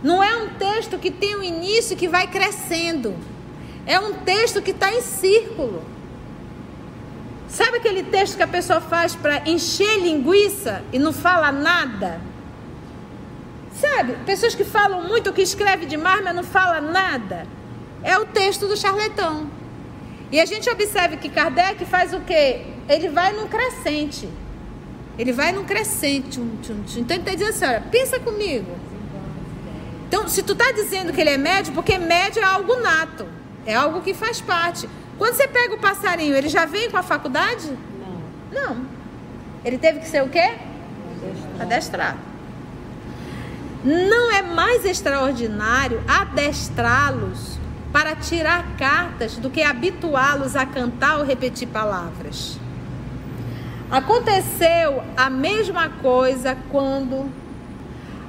Não 0.03 0.23
é 0.23 0.37
um 0.37 0.49
texto 0.51 0.99
que 0.99 1.11
tem 1.11 1.37
um 1.37 1.43
início 1.43 1.97
que 1.97 2.09
vai 2.09 2.27
crescendo. 2.27 3.15
É 3.87 3.99
um 3.99 4.15
texto 4.15 4.61
que 4.61 4.73
está 4.73 4.93
em 4.93 5.01
círculo. 5.01 5.83
Sabe 7.49 7.77
aquele 7.77 8.03
texto 8.03 8.37
que 8.37 8.43
a 8.43 8.49
pessoa 8.49 8.81
faz 8.81 9.15
para 9.15 9.49
encher 9.49 10.01
linguiça 10.01 10.83
e 10.93 10.99
não 10.99 11.13
fala 11.13 11.53
nada? 11.53 12.21
Sabe? 13.75 14.17
Pessoas 14.25 14.55
que 14.55 14.65
falam 14.65 15.07
muito, 15.07 15.33
que 15.33 15.43
escrevem 15.43 15.87
demais, 15.87 16.23
mas 16.25 16.35
não 16.35 16.43
fala 16.45 16.81
nada. 16.81 17.47
É 18.03 18.19
o 18.19 18.25
texto 18.25 18.67
do 18.67 18.77
charlatão. 18.77 19.51
E 20.31 20.41
a 20.41 20.47
gente 20.47 20.69
observa 20.71 21.17
que 21.17 21.29
Kardec 21.29 21.85
faz 21.85 22.15
o 22.15 22.21
quê? 22.21 22.63
Ele 22.89 23.09
vai 23.09 23.33
num 23.33 23.47
crescente. 23.47 24.29
Ele 25.19 25.33
vai 25.33 25.53
num 25.53 25.65
crescente. 25.65 26.41
Então 26.41 27.17
ele 27.17 27.23
está 27.23 27.33
dizendo 27.33 27.51
assim, 27.51 27.67
olha, 27.67 27.85
pensa 27.91 28.19
comigo. 28.19 28.75
Então, 30.13 30.29
se 30.29 30.43
tu 30.43 30.53
está 30.53 30.71
dizendo 30.73 31.11
que 31.11 31.19
ele 31.23 31.31
é 31.31 31.39
médio, 31.39 31.73
porque 31.73 31.97
médio 31.97 32.43
é 32.43 32.45
algo 32.45 32.79
nato. 32.81 33.27
É 33.65 33.75
algo 33.75 34.03
que 34.03 34.13
faz 34.13 34.43
parte. 34.43 34.87
Quando 35.17 35.33
você 35.33 35.49
pega 35.49 35.75
o 35.75 35.79
passarinho, 35.79 36.37
ele 36.37 36.51
já 36.51 36.67
vem 36.67 36.91
com 36.91 36.99
a 36.99 37.03
faculdade? 37.03 37.73
Não. 38.53 38.63
Não. 38.63 38.87
Ele 39.65 39.79
teve 39.79 40.01
que 40.01 40.07
ser 40.07 40.23
o 40.23 40.29
quê? 40.29 40.53
Adestrado. 41.59 41.63
Adestrado. 41.63 42.19
Não 43.83 44.31
é 44.31 44.43
mais 44.43 44.85
extraordinário 44.85 46.03
adestrá-los 46.07 47.59
para 47.91 48.15
tirar 48.15 48.77
cartas 48.77 49.39
do 49.39 49.49
que 49.49 49.63
habituá-los 49.63 50.57
a 50.57 50.67
cantar 50.67 51.21
ou 51.21 51.25
repetir 51.25 51.69
palavras. 51.69 52.59
Aconteceu 53.91 55.03
a 55.17 55.31
mesma 55.31 55.89
coisa 55.89 56.55
quando 56.71 57.33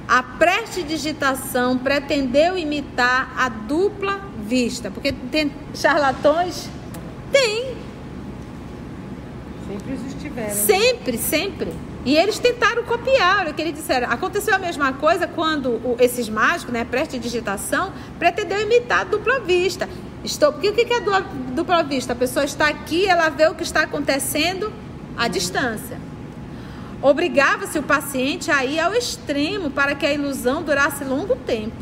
a 0.06 0.22
prestidigitação 0.22 1.78
pretendeu 1.78 2.56
imitar 2.58 3.32
a 3.36 3.48
dupla 3.48 4.20
vista, 4.38 4.90
porque 4.90 5.12
tem 5.12 5.50
charlatões? 5.74 6.68
Tem. 7.32 7.74
Sempre 9.66 9.94
estiveram. 10.06 10.48
Né? 10.48 10.54
Sempre, 10.54 11.18
sempre. 11.18 11.72
E 12.04 12.14
eles 12.16 12.38
tentaram 12.38 12.84
copiar, 12.84 13.48
o 13.48 13.54
que 13.54 13.62
eles 13.62 13.74
disseram. 13.74 14.10
Aconteceu 14.10 14.54
a 14.54 14.58
mesma 14.58 14.92
coisa 14.92 15.26
quando 15.26 15.70
o, 15.70 15.96
esses 15.98 16.28
mágicos, 16.28 16.72
né, 16.72 16.84
prestidigitação, 16.84 17.92
pretendeu 18.18 18.60
imitar 18.60 19.00
a 19.00 19.04
dupla 19.04 19.40
vista. 19.40 19.88
Estou, 20.22 20.52
porque 20.52 20.68
o 20.68 20.74
que 20.74 20.92
é 20.92 21.00
dupla 21.00 21.82
vista? 21.82 22.12
A 22.12 22.16
pessoa 22.16 22.44
está 22.44 22.68
aqui, 22.68 23.06
ela 23.06 23.30
vê 23.30 23.46
o 23.46 23.54
que 23.54 23.62
está 23.62 23.82
acontecendo 23.82 24.70
à 25.16 25.28
distância. 25.28 25.98
Obrigava-se 27.04 27.78
o 27.78 27.82
paciente 27.82 28.50
a 28.50 28.64
ir 28.64 28.80
ao 28.80 28.94
extremo 28.94 29.70
para 29.70 29.94
que 29.94 30.06
a 30.06 30.14
ilusão 30.14 30.62
durasse 30.62 31.04
longo 31.04 31.36
tempo. 31.36 31.76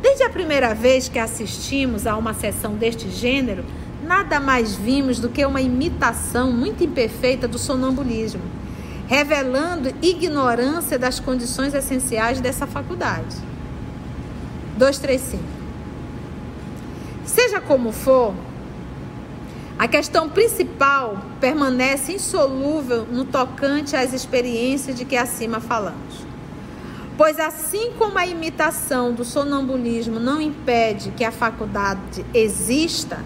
Desde 0.00 0.22
a 0.22 0.30
primeira 0.30 0.72
vez 0.72 1.10
que 1.10 1.18
assistimos 1.18 2.06
a 2.06 2.16
uma 2.16 2.32
sessão 2.32 2.74
deste 2.74 3.10
gênero, 3.10 3.62
nada 4.02 4.40
mais 4.40 4.74
vimos 4.74 5.18
do 5.18 5.28
que 5.28 5.44
uma 5.44 5.60
imitação 5.60 6.50
muito 6.50 6.82
imperfeita 6.82 7.46
do 7.46 7.58
sonambulismo, 7.58 8.40
revelando 9.06 9.92
ignorância 10.00 10.98
das 10.98 11.20
condições 11.20 11.74
essenciais 11.74 12.40
dessa 12.40 12.66
faculdade. 12.66 13.36
235. 14.78 15.44
Seja 17.26 17.60
como 17.60 17.92
for, 17.92 18.34
a 19.80 19.88
questão 19.88 20.28
principal 20.28 21.16
permanece 21.40 22.12
insolúvel 22.12 23.06
no 23.10 23.24
tocante 23.24 23.96
às 23.96 24.12
experiências 24.12 24.94
de 24.94 25.06
que 25.06 25.16
acima 25.16 25.58
falamos. 25.58 26.26
Pois 27.16 27.40
assim 27.40 27.90
como 27.96 28.18
a 28.18 28.26
imitação 28.26 29.10
do 29.14 29.24
sonambulismo 29.24 30.20
não 30.20 30.38
impede 30.38 31.12
que 31.12 31.24
a 31.24 31.32
faculdade 31.32 32.26
exista, 32.34 33.24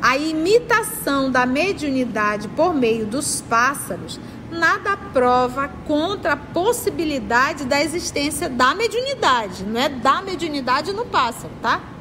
a 0.00 0.16
imitação 0.16 1.30
da 1.30 1.44
mediunidade 1.44 2.48
por 2.48 2.72
meio 2.72 3.04
dos 3.04 3.42
pássaros 3.42 4.18
nada 4.50 4.96
prova 4.96 5.68
contra 5.86 6.32
a 6.32 6.36
possibilidade 6.36 7.66
da 7.66 7.82
existência 7.82 8.48
da 8.48 8.74
mediunidade, 8.74 9.64
não 9.64 9.78
é 9.78 9.90
da 9.90 10.22
mediunidade 10.22 10.94
no 10.94 11.04
pássaro, 11.04 11.52
tá? 11.60 11.93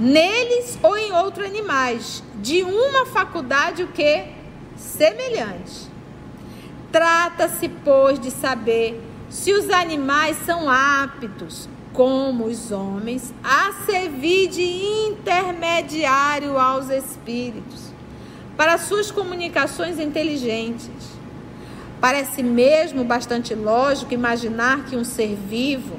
Neles 0.00 0.78
ou 0.82 0.96
em 0.96 1.12
outros 1.12 1.46
animais, 1.46 2.22
de 2.40 2.62
uma 2.62 3.06
faculdade 3.06 3.82
o 3.82 3.88
que 3.88 4.24
semelhante. 4.76 5.90
Trata-se, 6.90 7.68
pois, 7.68 8.18
de 8.18 8.30
saber 8.30 9.00
se 9.30 9.52
os 9.52 9.70
animais 9.70 10.36
são 10.44 10.68
aptos, 10.68 11.68
como 11.92 12.46
os 12.46 12.72
homens, 12.72 13.32
a 13.42 13.72
servir 13.84 14.48
de 14.48 14.62
intermediário 14.62 16.58
aos 16.58 16.88
espíritos 16.88 17.92
para 18.56 18.78
suas 18.78 19.10
comunicações 19.10 19.98
inteligentes. 19.98 20.90
Parece 22.00 22.42
mesmo 22.42 23.04
bastante 23.04 23.54
lógico 23.54 24.12
imaginar 24.12 24.84
que 24.84 24.96
um 24.96 25.04
ser 25.04 25.36
vivo, 25.36 25.98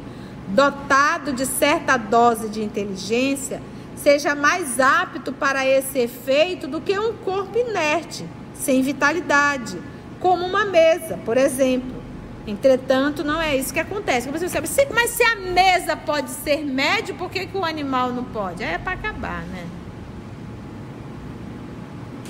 dotado 0.49 1.33
de 1.33 1.45
certa 1.45 1.97
dose 1.97 2.49
de 2.49 2.61
inteligência, 2.61 3.61
seja 4.03 4.35
mais 4.35 4.81
apto 4.81 5.31
para 5.31 5.65
esse 5.65 5.97
efeito 5.97 6.67
do 6.67 6.81
que 6.81 6.99
um 6.99 7.13
corpo 7.13 7.57
inerte, 7.57 8.25
sem 8.53 8.81
vitalidade 8.81 9.79
como 10.19 10.45
uma 10.45 10.65
mesa, 10.65 11.17
por 11.25 11.37
exemplo. 11.37 12.03
Entretanto, 12.45 13.23
não 13.23 13.41
é 13.41 13.55
isso 13.55 13.73
que 13.73 13.79
acontece. 13.79 14.29
Você 14.29 14.49
sabe, 14.49 14.67
mas 14.93 15.09
se 15.11 15.23
a 15.23 15.37
mesa 15.37 15.95
pode 15.95 16.29
ser 16.29 16.57
médio, 16.65 17.15
por 17.15 17.31
que, 17.31 17.47
que 17.47 17.57
o 17.57 17.63
animal 17.63 18.11
não 18.11 18.25
pode? 18.25 18.61
Aí 18.61 18.73
é 18.73 18.77
para 18.77 18.93
acabar, 18.93 19.43
né? 19.43 19.65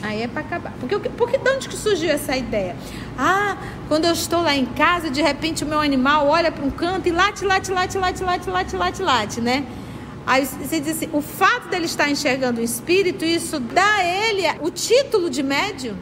Aí 0.03 0.21
é 0.21 0.27
para 0.27 0.41
acabar. 0.41 0.73
Porque, 0.79 0.99
porque 1.09 1.37
de 1.39 1.49
onde 1.49 1.67
que 1.67 1.75
surgiu 1.75 2.11
essa 2.11 2.37
ideia? 2.37 2.75
Ah, 3.17 3.57
quando 3.87 4.05
eu 4.05 4.13
estou 4.13 4.41
lá 4.41 4.55
em 4.55 4.65
casa, 4.65 5.09
de 5.09 5.21
repente 5.21 5.63
o 5.63 5.67
meu 5.67 5.79
animal 5.79 6.27
olha 6.27 6.51
para 6.51 6.63
um 6.63 6.69
canto 6.69 7.07
e 7.07 7.11
late, 7.11 7.43
late, 7.43 7.71
late, 7.71 7.97
late, 7.97 8.23
late, 8.23 8.49
late, 8.49 8.75
late, 8.75 9.01
late, 9.01 9.41
né? 9.41 9.65
Aí 10.25 10.45
você 10.45 10.79
diz 10.79 10.97
assim, 10.97 11.09
o 11.11 11.21
fato 11.21 11.67
dele 11.67 11.85
estar 11.85 12.09
enxergando 12.09 12.61
o 12.61 12.63
espírito, 12.63 13.25
isso 13.25 13.59
dá 13.59 13.95
a 13.95 14.05
ele 14.05 14.43
o 14.61 14.71
título 14.71 15.29
de 15.29 15.43
médium? 15.43 15.95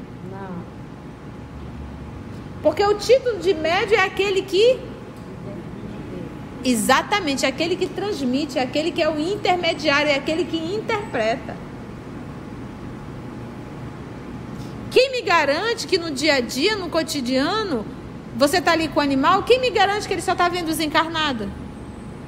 Porque 2.61 2.83
o 2.83 2.93
título 2.93 3.39
de 3.39 3.53
médio 3.53 3.95
é 3.95 4.01
aquele 4.01 4.43
que. 4.43 4.79
Exatamente, 6.63 7.43
é 7.43 7.49
aquele 7.49 7.75
que 7.75 7.87
transmite, 7.87 8.59
é 8.59 8.61
aquele 8.61 8.91
que 8.91 9.01
é 9.01 9.09
o 9.09 9.19
intermediário, 9.19 10.11
é 10.11 10.15
aquele 10.15 10.45
que 10.45 10.57
interpreta. 10.57 11.55
Quem 14.91 15.11
me 15.11 15.21
garante 15.23 15.87
que 15.87 15.97
no 15.97 16.11
dia 16.11 16.35
a 16.35 16.39
dia, 16.39 16.75
no 16.75 16.89
cotidiano, 16.89 17.83
você 18.35 18.57
está 18.57 18.73
ali 18.73 18.87
com 18.89 18.99
o 18.99 19.03
animal? 19.03 19.41
Quem 19.41 19.59
me 19.59 19.71
garante 19.71 20.07
que 20.07 20.13
ele 20.13 20.21
só 20.21 20.33
está 20.33 20.47
vendo 20.47 20.69
os 20.69 20.79
encarnados? 20.79 21.47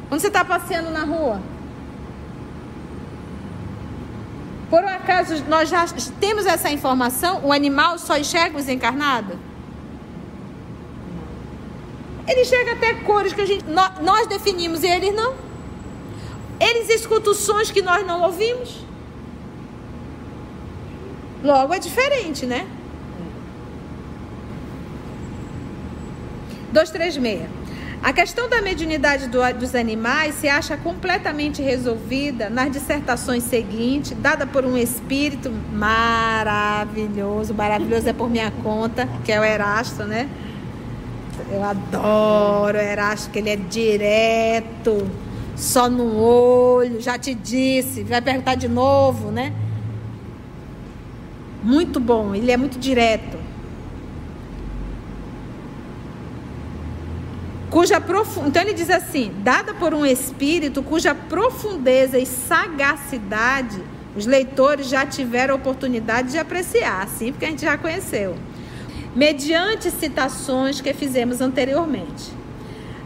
Quando 0.10 0.19
você 0.19 0.27
está 0.27 0.43
passeando 0.43 0.89
na 0.89 1.03
rua? 1.03 1.39
Por 4.74 4.84
um 4.84 4.90
acaso 4.90 5.36
nós 5.48 5.70
já 5.70 5.86
temos 6.20 6.48
essa 6.48 6.68
informação? 6.72 7.46
O 7.46 7.54
animal 7.54 8.00
só 8.00 8.18
enxerga 8.18 8.58
os 8.58 8.68
encarnados? 8.68 9.38
Ele 12.28 12.44
chega 12.44 12.72
até 12.72 12.96
cores 12.96 13.34
que 13.34 13.42
a 13.42 13.46
gente, 13.46 13.66
nós, 13.66 14.00
nós 14.00 14.26
definimos 14.26 14.82
e 14.82 14.88
eles 14.88 15.14
não. 15.14 15.36
Eles 16.60 16.90
escutam 16.90 17.36
sons 17.36 17.70
que 17.70 17.84
nós 17.84 18.04
não 18.04 18.24
ouvimos. 18.24 18.84
Logo 21.44 21.72
é 21.72 21.78
diferente, 21.78 22.48
né? 22.48 22.68
236. 26.72 27.62
A 28.04 28.12
questão 28.12 28.50
da 28.50 28.62
mediunidade 28.62 29.30
do, 29.30 29.39
dos 29.58 29.74
animais 29.74 30.36
se 30.36 30.50
acha 30.50 30.76
completamente 30.76 31.62
resolvida 31.62 32.50
nas 32.50 32.70
dissertações 32.70 33.44
seguintes, 33.44 34.12
dada 34.20 34.46
por 34.46 34.66
um 34.66 34.78
espírito 34.78 35.50
maravilhoso. 35.72 37.54
Maravilhoso 37.54 38.10
é 38.10 38.12
por 38.12 38.30
minha 38.30 38.52
conta, 38.62 39.08
que 39.24 39.32
é 39.32 39.39
o 39.39 39.44
Erasto, 39.44 40.04
né? 40.04 40.30
Eu 41.50 41.63
adoro 41.63 42.78
Erasto, 42.78 43.30
que 43.30 43.39
ele 43.39 43.52
é 43.52 43.56
direto, 43.56 45.10
só 45.56 45.89
no 45.89 46.18
olho, 46.18 47.00
já 47.00 47.18
te 47.18 47.34
disse, 47.34 48.04
vai 48.04 48.22
perguntar 48.22 48.56
de 48.56 48.68
novo, 48.68 49.32
né? 49.32 49.54
Muito 51.63 52.02
bom, 52.02 52.36
ele 52.36 52.52
é 52.52 52.58
muito 52.58 52.78
direto. 52.78 53.42
Cuja 57.74 58.00
prof... 58.00 58.40
Então 58.46 58.62
ele 58.62 58.74
diz 58.74 58.92
assim: 58.92 59.34
dada 59.40 59.74
por 59.74 59.96
um 59.96 60.06
espírito 60.06 60.84
cuja 60.84 61.16
profundeza 61.16 62.20
e 62.20 62.26
sagacidade 62.26 63.82
os 64.16 64.28
leitores 64.28 64.88
já 64.88 65.08
tiveram 65.08 65.56
oportunidade 65.56 66.34
de 66.34 66.38
apreciar, 66.38 67.02
assim, 67.02 67.32
porque 67.32 67.46
a 67.46 67.50
gente 67.50 67.64
já 67.64 67.76
conheceu, 67.76 68.36
mediante 69.16 69.90
citações 69.90 70.80
que 70.80 70.94
fizemos 70.94 71.42
anteriormente. 71.42 72.32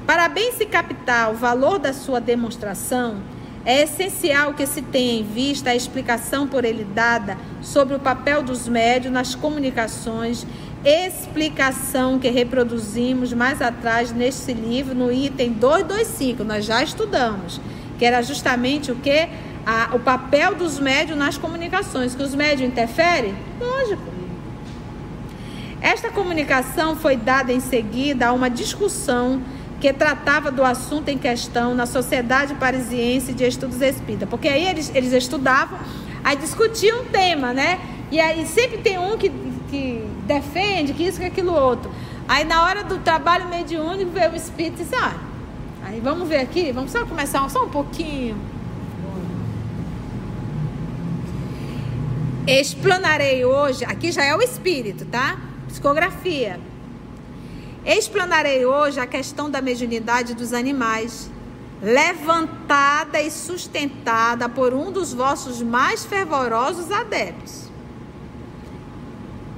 Para 0.05 0.27
bem 0.27 0.51
se 0.51 0.65
captar 0.65 1.31
o 1.31 1.35
valor 1.35 1.79
da 1.79 1.93
sua 1.93 2.19
demonstração, 2.19 3.21
é 3.63 3.83
essencial 3.83 4.53
que 4.53 4.65
se 4.65 4.81
tenha 4.81 5.19
em 5.19 5.23
vista 5.23 5.69
a 5.69 5.75
explicação 5.75 6.45
por 6.45 6.65
ele 6.65 6.83
dada 6.83 7.37
sobre 7.61 7.95
o 7.95 7.99
papel 7.99 8.43
dos 8.43 8.67
médios 8.67 9.13
nas 9.13 9.33
comunicações 9.33 10.45
explicação 10.83 12.19
que 12.19 12.29
reproduzimos 12.29 13.33
mais 13.33 13.61
atrás 13.61 14.11
neste 14.11 14.53
livro, 14.53 14.95
no 14.95 15.11
item 15.11 15.53
225, 15.53 16.43
nós 16.43 16.65
já 16.65 16.83
estudamos, 16.83 17.59
que 17.97 18.05
era 18.05 18.21
justamente 18.21 18.91
o 18.91 18.95
que? 18.95 19.27
A, 19.65 19.89
o 19.93 19.99
papel 19.99 20.55
dos 20.55 20.79
médios 20.79 21.17
nas 21.17 21.37
comunicações, 21.37 22.15
que 22.15 22.23
os 22.23 22.33
médios 22.33 22.69
interferem? 22.69 23.35
Lógico. 23.59 24.03
Esta 25.81 26.09
comunicação 26.09 26.95
foi 26.95 27.17
dada 27.17 27.51
em 27.51 27.59
seguida 27.59 28.27
a 28.27 28.33
uma 28.33 28.49
discussão 28.49 29.41
que 29.79 29.93
tratava 29.93 30.49
do 30.49 30.63
assunto 30.63 31.09
em 31.09 31.17
questão 31.17 31.75
na 31.75 31.85
Sociedade 31.85 32.55
Parisiense 32.55 33.33
de 33.33 33.45
Estudos 33.45 33.81
Espírita, 33.81 34.25
porque 34.25 34.47
aí 34.47 34.67
eles, 34.67 34.91
eles 34.95 35.13
estudavam, 35.13 35.77
aí 36.23 36.35
discutiam 36.35 37.01
um 37.01 37.05
tema, 37.05 37.53
né? 37.53 37.79
E 38.09 38.19
aí 38.19 38.45
sempre 38.47 38.77
tem 38.77 38.97
um 38.97 39.17
que 39.17 39.29
que 39.69 40.07
defende, 40.25 40.93
que 40.93 41.03
isso, 41.03 41.19
que 41.19 41.25
aquilo 41.25 41.53
outro. 41.53 41.91
Aí 42.27 42.43
na 42.43 42.63
hora 42.63 42.83
do 42.83 42.97
trabalho 42.99 43.47
mediúnico 43.47 44.11
veio 44.11 44.31
o 44.31 44.35
espírito 44.35 44.81
e 44.81 44.83
disse, 44.83 44.95
ah, 44.95 45.15
aí 45.83 45.99
vamos 45.99 46.27
ver 46.27 46.39
aqui, 46.39 46.71
vamos 46.71 46.91
só 46.91 47.05
começar 47.05 47.47
só 47.49 47.65
um 47.65 47.69
pouquinho. 47.69 48.37
Explanarei 52.45 53.43
hoje, 53.45 53.83
aqui 53.85 54.11
já 54.11 54.23
é 54.23 54.35
o 54.35 54.41
espírito, 54.41 55.05
tá? 55.05 55.37
Psicografia. 55.67 56.59
Explanarei 57.85 58.65
hoje 58.65 58.99
a 58.99 59.07
questão 59.07 59.49
da 59.49 59.61
mediunidade 59.61 60.33
dos 60.33 60.53
animais, 60.53 61.29
levantada 61.81 63.21
e 63.21 63.29
sustentada 63.29 64.49
por 64.49 64.73
um 64.73 64.91
dos 64.91 65.13
vossos 65.13 65.61
mais 65.61 66.05
fervorosos 66.05 66.91
adeptos 66.91 67.66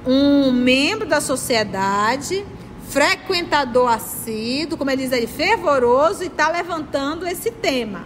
um 0.06 0.50
membro 0.52 1.06
da 1.06 1.20
sociedade, 1.20 2.44
frequentador 2.88 3.88
assíduo, 3.88 4.78
como 4.78 4.90
ele 4.90 5.02
diz 5.02 5.12
aí, 5.12 5.26
fervoroso, 5.26 6.22
e 6.22 6.26
está 6.26 6.48
levantando 6.48 7.26
esse 7.26 7.50
tema. 7.50 8.04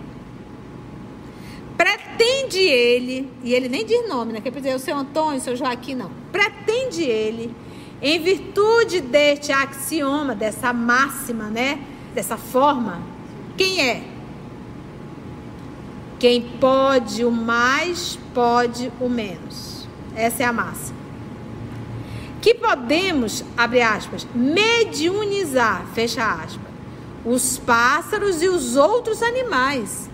Pretende 1.77 2.59
ele, 2.59 3.31
e 3.43 3.55
ele 3.55 3.69
nem 3.69 3.85
diz 3.85 4.09
nome, 4.09 4.33
né? 4.33 4.41
Quer 4.41 4.51
dizer, 4.51 4.75
o 4.75 4.79
seu 4.79 4.97
Antônio, 4.97 5.39
o 5.39 5.41
seu 5.41 5.57
Joaquim, 5.57 5.95
não. 5.95 6.11
Pretende 6.31 7.03
ele, 7.03 7.55
em 8.03 8.21
virtude 8.21 9.01
deste 9.01 9.53
axioma, 9.53 10.35
dessa 10.35 10.73
máxima, 10.73 11.45
né? 11.45 11.81
Dessa 12.15 12.37
forma, 12.37 13.03
quem 13.57 13.81
é? 13.81 14.05
Quem 16.19 16.43
pode 16.43 17.25
o 17.25 17.31
mais, 17.31 18.19
pode 18.33 18.91
o 19.01 19.09
menos. 19.09 19.89
Essa 20.15 20.45
é 20.45 20.47
a 20.47 20.53
máxima 20.53 20.94
que 22.45 22.53
podemos, 22.53 23.43
abre 23.57 23.81
aspas, 23.81 24.27
mediunizar, 24.35 25.87
fecha 25.95 26.23
aspas, 26.23 26.61
os 27.25 27.57
pássaros 27.57 28.43
e 28.43 28.49
os 28.51 28.77
outros 28.77 29.23
animais 29.23 30.11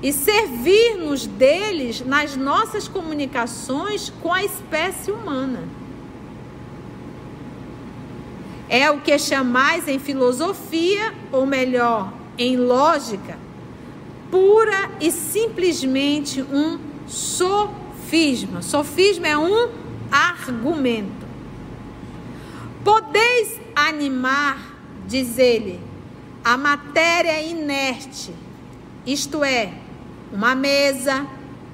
e 0.00 0.12
servir-nos 0.12 1.26
deles 1.26 2.00
nas 2.06 2.36
nossas 2.36 2.86
comunicações 2.86 4.12
com 4.22 4.32
a 4.32 4.44
espécie 4.44 5.10
humana. 5.10 5.64
É 8.68 8.88
o 8.88 9.00
que 9.00 9.18
chamais 9.18 9.88
em 9.88 9.98
filosofia, 9.98 11.12
ou 11.32 11.44
melhor, 11.44 12.12
em 12.38 12.56
lógica, 12.56 13.36
pura 14.30 14.92
e 15.00 15.10
simplesmente 15.10 16.40
um 16.40 16.78
sofisma. 17.08 18.62
Sofisma 18.62 19.26
é 19.26 19.36
um 19.36 19.70
argumento. 20.12 21.23
Podeis 22.84 23.58
animar, 23.74 24.58
diz 25.06 25.38
ele, 25.38 25.80
a 26.44 26.58
matéria 26.58 27.40
inerte, 27.40 28.34
isto 29.06 29.42
é, 29.42 29.72
uma 30.30 30.54
mesa, 30.54 31.26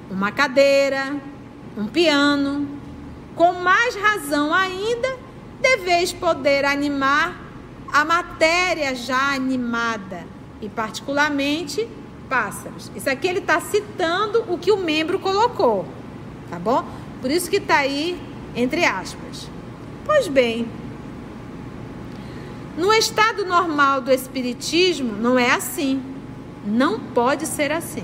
uma 0.09 0.31
cadeira, 0.31 1.15
um 1.77 1.85
piano. 1.85 2.65
Com 3.35 3.53
mais 3.53 3.95
razão 3.95 4.53
ainda, 4.53 5.17
deveis 5.59 6.13
poder 6.13 6.63
animar 6.63 7.39
a 7.91 8.05
matéria 8.05 8.95
já 8.95 9.33
animada, 9.33 10.25
e 10.61 10.69
particularmente 10.69 11.87
pássaros. 12.29 12.89
Isso 12.95 13.09
aqui 13.09 13.27
ele 13.27 13.39
está 13.39 13.59
citando 13.59 14.45
o 14.47 14.57
que 14.57 14.71
o 14.71 14.77
membro 14.77 15.19
colocou, 15.19 15.85
tá 16.49 16.57
bom? 16.57 16.85
Por 17.19 17.29
isso 17.29 17.49
que 17.49 17.57
está 17.57 17.79
aí 17.79 18.17
entre 18.55 18.85
aspas. 18.85 19.49
Pois 20.05 20.27
bem, 20.27 20.67
no 22.77 22.93
estado 22.93 23.45
normal 23.45 24.01
do 24.01 24.11
espiritismo, 24.11 25.13
não 25.13 25.37
é 25.37 25.51
assim. 25.51 26.01
Não 26.65 26.99
pode 26.99 27.45
ser 27.45 27.71
assim. 27.71 28.03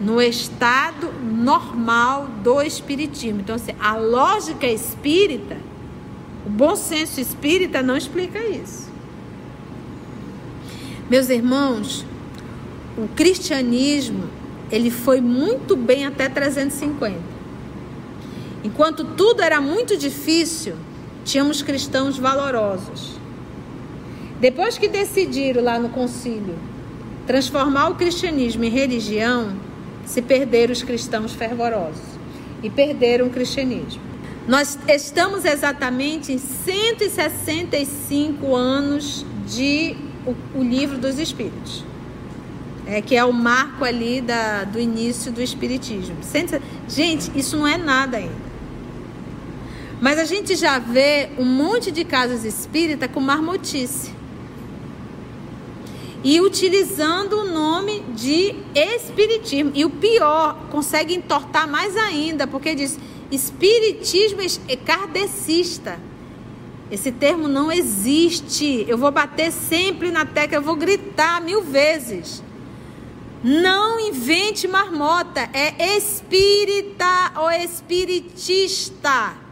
No 0.00 0.22
estado 0.22 1.12
normal 1.22 2.26
do 2.42 2.62
espiritismo. 2.62 3.40
Então, 3.40 3.56
assim, 3.56 3.72
a 3.78 3.96
lógica 3.96 4.66
espírita, 4.66 5.58
o 6.46 6.48
bom 6.48 6.74
senso 6.74 7.20
espírita 7.20 7.82
não 7.82 7.96
explica 7.96 8.38
isso. 8.46 8.88
Meus 11.10 11.28
irmãos, 11.28 12.06
o 12.96 13.08
cristianismo, 13.08 14.30
ele 14.70 14.90
foi 14.90 15.20
muito 15.20 15.76
bem 15.76 16.06
até 16.06 16.28
350. 16.28 17.18
Enquanto 18.62 19.04
tudo 19.04 19.42
era 19.42 19.60
muito 19.60 19.96
difícil, 19.96 20.76
tínhamos 21.24 21.62
cristãos 21.62 22.18
valorosos. 22.18 23.18
Depois 24.40 24.76
que 24.78 24.88
decidiram 24.88 25.62
lá 25.62 25.78
no 25.78 25.90
concílio 25.90 26.58
transformar 27.26 27.90
o 27.90 27.94
cristianismo 27.94 28.64
em 28.64 28.70
religião, 28.70 29.52
se 30.04 30.20
perderam 30.20 30.72
os 30.72 30.82
cristãos 30.82 31.32
fervorosos 31.32 32.18
e 32.62 32.68
perderam 32.68 33.26
o 33.26 33.30
cristianismo. 33.30 34.02
Nós 34.48 34.76
estamos 34.88 35.44
exatamente 35.44 36.32
em 36.32 36.38
165 36.38 38.56
anos 38.56 39.24
de 39.46 39.94
o, 40.26 40.34
o 40.58 40.62
livro 40.62 40.98
dos 40.98 41.18
Espíritos, 41.18 41.84
é, 42.86 43.00
que 43.00 43.14
é 43.14 43.24
o 43.24 43.32
marco 43.32 43.84
ali 43.84 44.20
da, 44.20 44.64
do 44.64 44.80
início 44.80 45.30
do 45.30 45.40
Espiritismo. 45.40 46.16
Gente, 46.88 47.30
isso 47.38 47.56
não 47.56 47.66
é 47.66 47.76
nada 47.76 48.16
ainda. 48.16 48.49
Mas 50.00 50.18
a 50.18 50.24
gente 50.24 50.56
já 50.56 50.78
vê 50.78 51.28
um 51.38 51.44
monte 51.44 51.90
de 51.90 52.04
casas 52.04 52.44
espírita 52.44 53.06
com 53.06 53.20
marmotice. 53.20 54.10
E 56.24 56.40
utilizando 56.40 57.40
o 57.40 57.44
nome 57.44 58.00
de 58.14 58.54
espiritismo. 58.74 59.72
E 59.74 59.84
o 59.84 59.90
pior, 59.90 60.56
consegue 60.70 61.14
entortar 61.14 61.68
mais 61.68 61.96
ainda, 61.96 62.46
porque 62.46 62.74
diz 62.74 62.98
espiritismo 63.30 64.40
é 64.68 64.76
kardecista. 64.76 65.98
Esse 66.90 67.12
termo 67.12 67.46
não 67.46 67.70
existe. 67.70 68.86
Eu 68.88 68.96
vou 68.96 69.10
bater 69.10 69.52
sempre 69.52 70.10
na 70.10 70.24
tecla, 70.24 70.58
eu 70.58 70.62
vou 70.62 70.76
gritar 70.76 71.42
mil 71.42 71.62
vezes. 71.62 72.42
Não 73.44 74.00
invente 74.00 74.66
marmota, 74.66 75.48
é 75.52 75.96
espírita 75.96 77.32
ou 77.36 77.50
espiritista. 77.50 79.49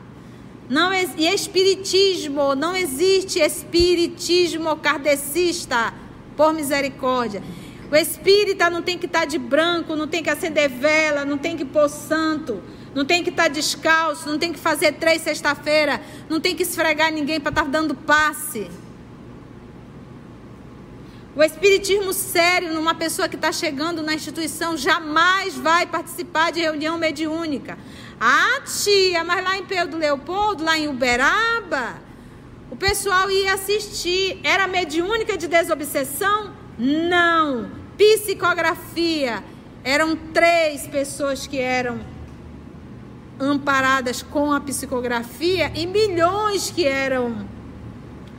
Não 0.68 0.92
e 0.92 1.26
espiritismo, 1.26 2.54
não 2.54 2.76
existe 2.76 3.40
espiritismo 3.40 4.76
kardecista, 4.76 5.94
por 6.36 6.52
misericórdia. 6.52 7.42
O 7.90 7.96
espírita 7.96 8.68
não 8.68 8.82
tem 8.82 8.98
que 8.98 9.06
estar 9.06 9.20
tá 9.20 9.24
de 9.24 9.38
branco, 9.38 9.96
não 9.96 10.06
tem 10.06 10.22
que 10.22 10.28
acender 10.28 10.68
vela, 10.68 11.24
não 11.24 11.38
tem 11.38 11.56
que 11.56 11.64
pôr 11.64 11.88
santo, 11.88 12.62
não 12.94 13.04
tem 13.04 13.24
que 13.24 13.30
estar 13.30 13.44
tá 13.44 13.48
descalço, 13.48 14.28
não 14.28 14.38
tem 14.38 14.52
que 14.52 14.58
fazer 14.58 14.92
três 14.92 15.22
sexta-feira, 15.22 16.02
não 16.28 16.38
tem 16.38 16.54
que 16.54 16.62
esfregar 16.62 17.10
ninguém 17.10 17.40
para 17.40 17.50
estar 17.50 17.64
tá 17.64 17.68
dando 17.68 17.94
passe. 17.94 18.68
O 21.38 21.42
espiritismo 21.44 22.12
sério, 22.12 22.74
numa 22.74 22.96
pessoa 22.96 23.28
que 23.28 23.36
está 23.36 23.52
chegando 23.52 24.02
na 24.02 24.12
instituição, 24.12 24.76
jamais 24.76 25.54
vai 25.54 25.86
participar 25.86 26.50
de 26.50 26.60
reunião 26.60 26.98
mediúnica. 26.98 27.78
Ah, 28.20 28.60
tia, 28.62 29.22
mas 29.22 29.44
lá 29.44 29.56
em 29.56 29.64
Pedro 29.64 29.96
Leopoldo, 29.96 30.64
lá 30.64 30.76
em 30.76 30.88
Uberaba, 30.88 31.94
O 32.72 32.76
pessoal 32.76 33.30
ia 33.30 33.54
assistir. 33.54 34.40
Era 34.42 34.66
mediúnica 34.66 35.38
de 35.38 35.46
desobsessão? 35.46 36.52
Não. 36.76 37.70
Psicografia. 37.96 39.44
Eram 39.84 40.16
três 40.16 40.88
pessoas 40.88 41.46
que 41.46 41.60
eram 41.60 42.00
amparadas 43.38 44.22
com 44.22 44.52
a 44.52 44.60
psicografia 44.60 45.70
e 45.72 45.86
milhões 45.86 46.68
que 46.68 46.84
eram 46.84 47.46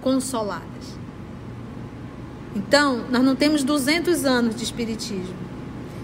consoladas. 0.02 0.79
Então, 2.56 3.06
nós 3.10 3.24
não 3.24 3.36
temos 3.36 3.64
200 3.64 4.26
anos 4.26 4.56
de 4.56 4.64
espiritismo. 4.64 5.36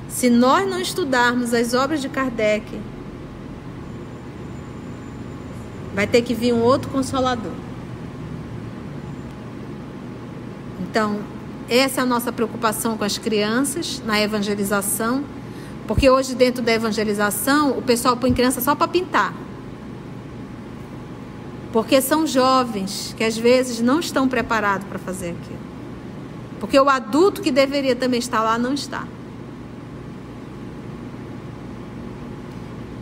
Se 0.08 0.30
nós 0.30 0.70
não 0.70 0.80
estudarmos 0.80 1.54
as 1.54 1.74
obras 1.74 2.02
de 2.02 2.08
Kardec, 2.08 2.80
vai 5.94 6.06
ter 6.06 6.22
que 6.22 6.34
vir 6.34 6.54
um 6.54 6.62
outro 6.62 6.90
consolador. 6.90 7.52
Então, 10.82 11.20
essa 11.68 12.02
é 12.02 12.04
a 12.04 12.06
nossa 12.06 12.32
preocupação 12.32 12.98
com 12.98 13.04
as 13.04 13.18
crianças 13.18 14.02
na 14.06 14.22
evangelização, 14.22 15.24
porque 15.88 16.10
hoje 16.10 16.36
dentro 16.36 16.62
da 16.62 16.72
evangelização 16.72 17.78
o 17.78 17.82
pessoal 17.82 18.16
põe 18.16 18.34
criança 18.34 18.62
só 18.62 18.76
para 18.76 18.88
pintar. 18.88 19.34
Porque 21.74 22.00
são 22.00 22.26
jovens 22.26 23.14
que 23.18 23.24
às 23.24 23.38
vezes 23.38 23.82
não 23.82 24.00
estão 24.00 24.30
preparados 24.30 24.88
para 24.88 25.00
fazer 25.00 25.32
aquilo. 25.32 25.65
Porque 26.60 26.80
o 26.80 26.90
adulto 26.90 27.42
que 27.42 27.52
deveria 27.52 27.96
também 27.96 28.20
estar 28.20 28.42
lá 28.42 28.58
não 28.58 28.74
está. 28.74 29.06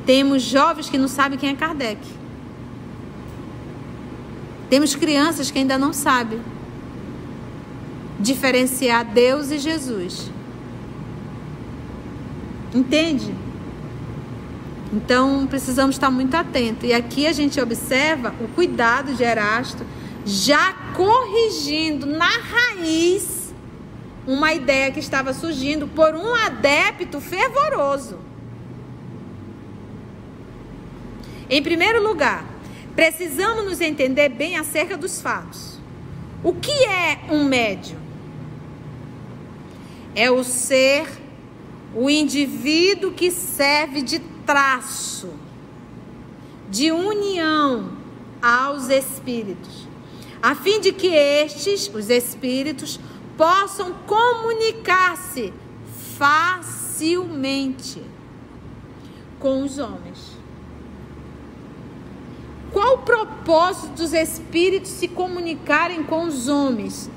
Temos 0.06 0.42
jovens 0.42 0.90
que 0.90 0.98
não 0.98 1.08
sabem 1.08 1.38
quem 1.40 1.50
é 1.50 1.56
Kardec. 1.56 2.02
Temos 4.70 4.96
crianças 4.96 5.50
que 5.50 5.60
ainda 5.60 5.78
não 5.78 5.94
sabem 5.94 6.42
diferenciar 8.20 9.06
Deus 9.06 9.52
e 9.52 9.60
Jesus. 9.60 10.30
Entende? 12.74 13.34
Então 14.92 15.48
precisamos 15.48 15.96
estar 15.96 16.12
muito 16.12 16.36
atentos. 16.36 16.90
E 16.90 16.94
aqui 16.94 17.26
a 17.28 17.32
gente 17.32 17.60
observa 17.62 18.34
o 18.42 18.48
cuidado 18.50 19.14
de 19.14 19.24
Erasto, 19.24 19.86
já 20.26 20.74
corrigindo 20.96 22.06
na 22.06 22.30
raiz 22.30 23.33
uma 24.26 24.54
ideia 24.54 24.92
que 24.92 25.00
estava 25.00 25.34
surgindo 25.34 25.88
por 25.88 26.16
um 26.16 26.34
adepto 26.34 27.20
fervoroso. 27.20 28.20
Em 31.50 31.62
primeiro 31.62 32.02
lugar, 32.02 32.46
precisamos 32.96 33.66
nos 33.66 33.82
entender 33.82 34.30
bem 34.30 34.58
acerca 34.58 34.96
dos 34.96 35.22
fatos. 35.22 35.80
O 36.44 36.54
que 36.54 36.72
é 36.72 37.20
um 37.30 37.44
médium? 37.44 38.00
É 40.16 40.32
o 40.32 40.44
ser, 40.44 41.08
o 41.96 42.10
indivíduo 42.10 43.12
que 43.12 43.30
serve 43.32 44.02
de 44.02 44.20
traço, 44.46 45.34
de 46.70 46.92
união 46.92 47.98
aos 48.42 48.90
espíritos, 48.90 49.88
a 50.42 50.56
fim 50.56 50.82
de 50.82 50.92
que 50.92 51.08
estes, 51.08 51.90
os 51.94 52.10
espíritos, 52.10 53.00
possam 53.44 53.94
comunicar-se 54.08 55.52
facilmente 56.18 58.02
com 59.38 59.64
os 59.64 59.78
homens. 59.78 60.38
Qual 62.72 62.94
o 62.94 63.00
propósito 63.00 63.90
dos 63.98 64.14
espíritos 64.14 64.92
se 64.92 65.10
comunicarem 65.10 66.06
com 66.06 66.24
os 66.24 66.48
homens? 66.48 67.12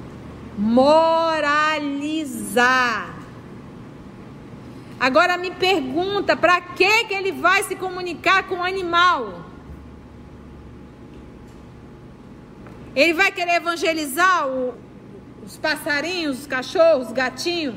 moralizar. 0.58 1.14
Agora 4.98 5.36
me 5.36 5.50
pergunta, 5.50 6.34
para 6.34 6.58
que 6.62 7.04
que 7.04 7.12
ele 7.12 7.30
vai 7.32 7.62
se 7.62 7.76
comunicar 7.76 8.48
com 8.48 8.54
o 8.56 8.62
animal? 8.62 9.42
Ele 12.94 13.12
vai 13.12 13.30
querer 13.30 13.56
evangelizar 13.56 14.48
o, 14.48 14.85
os 15.46 15.56
passarinhos, 15.56 16.40
os 16.40 16.46
cachorros, 16.46 17.06
os 17.06 17.12
gatinhos? 17.12 17.76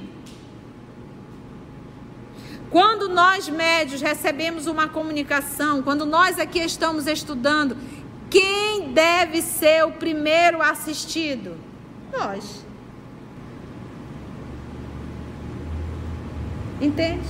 Quando 2.71 3.09
nós 3.09 3.47
médios 3.47 4.01
recebemos 4.01 4.67
uma 4.67 4.87
comunicação, 4.87 5.81
quando 5.81 6.05
nós 6.05 6.39
aqui 6.39 6.59
estamos 6.59 7.07
estudando, 7.07 7.77
quem 8.29 8.91
deve 8.93 9.41
ser 9.41 9.85
o 9.85 9.91
primeiro 9.91 10.61
assistido? 10.61 11.57
Nós. 12.11 12.65
Entende? 16.79 17.27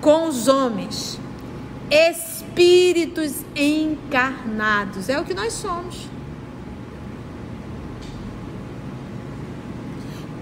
Com 0.00 0.28
os 0.28 0.48
homens, 0.48 1.18
espíritos 2.54 3.44
encarnados, 3.56 5.08
é 5.08 5.18
o 5.18 5.24
que 5.24 5.34
nós 5.34 5.52
somos. 5.54 6.08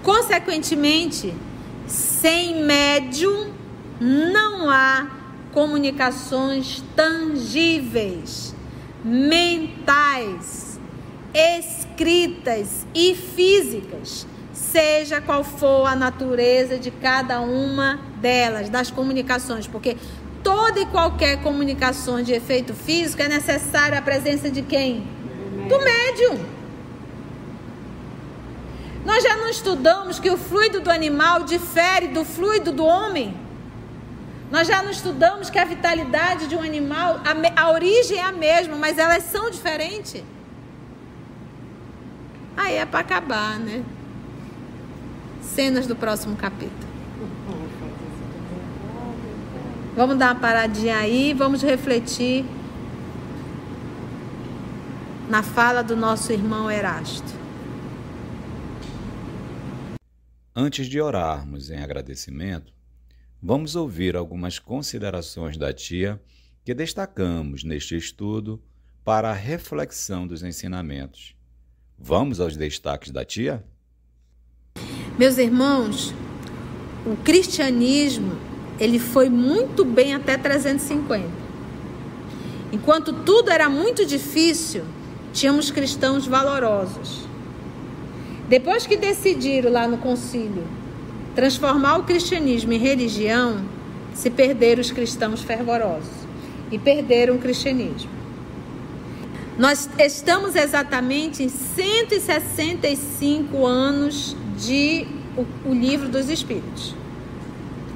Consequentemente, 0.03 1.33
sem 1.87 2.63
médium 2.63 3.51
não 3.99 4.69
há 4.69 5.07
comunicações 5.53 6.83
tangíveis, 6.95 8.53
mentais, 9.03 10.79
escritas 11.33 12.85
e 12.93 13.15
físicas, 13.15 14.27
seja 14.53 15.19
qual 15.19 15.43
for 15.43 15.87
a 15.87 15.95
natureza 15.95 16.77
de 16.77 16.91
cada 16.91 17.39
uma 17.41 17.99
delas, 18.21 18.69
das 18.69 18.91
comunicações, 18.91 19.65
porque 19.65 19.97
toda 20.53 20.79
e 20.79 20.85
qualquer 20.85 21.41
comunicação 21.41 22.21
de 22.21 22.31
efeito 22.31 22.75
físico 22.75 23.23
é 23.23 23.27
necessária 23.27 23.97
a 23.97 24.01
presença 24.03 24.51
de 24.51 24.61
quem? 24.61 24.99
Do 25.67 25.79
médium. 25.79 26.37
Nós 29.03 29.23
já 29.23 29.35
não 29.35 29.49
estudamos 29.49 30.19
que 30.19 30.29
o 30.29 30.37
fluido 30.37 30.79
do 30.79 30.91
animal 30.91 31.43
difere 31.43 32.09
do 32.09 32.23
fluido 32.23 32.71
do 32.71 32.85
homem? 32.85 33.35
Nós 34.51 34.67
já 34.67 34.83
não 34.83 34.91
estudamos 34.91 35.49
que 35.49 35.57
a 35.57 35.65
vitalidade 35.65 36.45
de 36.45 36.55
um 36.55 36.61
animal, 36.61 37.19
a, 37.25 37.63
a 37.63 37.71
origem 37.71 38.19
é 38.19 38.23
a 38.23 38.31
mesma, 38.31 38.75
mas 38.75 38.99
elas 38.99 39.23
são 39.23 39.49
diferentes? 39.49 40.23
Aí 42.55 42.75
é 42.75 42.85
para 42.85 42.99
acabar, 42.99 43.57
né? 43.57 43.83
Cenas 45.41 45.87
do 45.87 45.95
próximo 45.95 46.35
capítulo. 46.35 46.92
Vamos 49.95 50.17
dar 50.17 50.33
uma 50.33 50.41
paradinha 50.41 50.97
aí, 50.97 51.35
vamos 51.35 51.61
refletir 51.61 52.43
na 55.29 55.43
fala 55.43 55.83
do 55.83 55.95
nosso 55.95 56.31
irmão 56.31 56.69
Erasto. 56.69 57.31
Antes 60.55 60.87
de 60.87 60.99
orarmos 60.99 61.69
em 61.69 61.77
agradecimento, 61.77 62.73
vamos 63.39 63.75
ouvir 63.75 64.15
algumas 64.15 64.57
considerações 64.57 65.57
da 65.57 65.71
tia 65.71 66.19
que 66.65 66.73
destacamos 66.73 67.63
neste 67.63 67.95
estudo 67.95 68.59
para 69.03 69.29
a 69.29 69.33
reflexão 69.33 70.25
dos 70.25 70.41
ensinamentos. 70.41 71.35
Vamos 71.99 72.39
aos 72.39 72.57
destaques 72.57 73.11
da 73.11 73.23
tia? 73.23 73.63
Meus 75.19 75.37
irmãos, 75.37 76.11
o 77.05 77.15
cristianismo, 77.23 78.52
ele 78.79 78.99
foi 78.99 79.29
muito 79.29 79.85
bem 79.85 80.13
até 80.13 80.37
350. 80.37 81.43
Enquanto 82.71 83.13
tudo 83.13 83.51
era 83.51 83.69
muito 83.69 84.05
difícil, 84.05 84.83
tínhamos 85.31 85.69
cristãos 85.69 86.25
valorosos. 86.25 87.27
Depois 88.49 88.87
que 88.87 88.97
decidiram 88.97 89.71
lá 89.71 89.87
no 89.87 89.97
concílio 89.97 90.63
transformar 91.35 91.97
o 91.97 92.03
cristianismo 92.03 92.73
em 92.73 92.77
religião, 92.77 93.63
se 94.13 94.29
perderam 94.29 94.81
os 94.81 94.91
cristãos 94.91 95.41
fervorosos 95.41 96.13
e 96.71 96.77
perderam 96.77 97.35
o 97.35 97.39
cristianismo. 97.39 98.11
Nós 99.57 99.89
estamos 99.99 100.55
exatamente 100.55 101.43
em 101.43 101.49
165 101.49 103.65
anos 103.65 104.35
de 104.57 105.07
o, 105.37 105.45
o 105.69 105.73
livro 105.73 106.09
dos 106.09 106.29
Espíritos. 106.29 106.93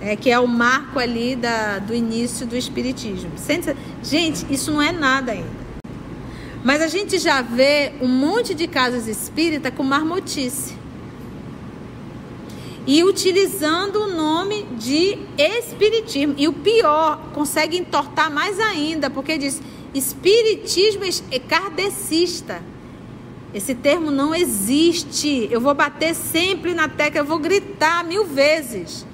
É, 0.08 0.16
que 0.16 0.32
é 0.32 0.40
o 0.40 0.48
marco 0.48 1.00
ali 1.00 1.36
da, 1.36 1.80
do 1.80 1.94
início 1.94 2.48
do 2.48 2.56
Espiritismo. 2.56 3.30
Gente, 4.02 4.46
isso 4.50 4.72
não 4.72 4.82
é 4.82 4.90
nada 4.90 5.34
ainda. 5.34 5.50
Mas 6.64 6.82
a 6.82 6.88
gente 6.88 7.20
já 7.20 7.42
vê 7.42 7.92
um 8.00 8.08
monte 8.08 8.54
de 8.54 8.68
casas 8.68 9.06
espírita 9.06 9.70
com 9.70 9.84
marmotice. 9.84 10.76
e 12.88 13.04
utilizando 13.04 14.04
o 14.04 14.08
nome 14.08 14.64
de 14.80 15.18
espiritismo. 15.38 16.36
E 16.38 16.48
o 16.48 16.54
pior, 16.54 17.22
consegue 17.34 17.78
entortar 17.78 18.32
mais 18.32 18.58
ainda, 18.62 19.10
porque 19.10 19.38
diz 19.38 19.62
espiritismo 19.94 21.04
é 21.30 21.38
kardecista. 21.38 22.62
Esse 23.54 23.76
termo 23.76 24.10
não 24.10 24.34
existe. 24.34 25.50
Eu 25.52 25.60
vou 25.60 25.74
bater 25.74 26.16
sempre 26.16 26.74
na 26.74 26.88
tecla, 26.88 27.20
eu 27.20 27.26
vou 27.26 27.40
gritar 27.40 28.06
mil 28.06 28.24
vezes. 28.24 29.06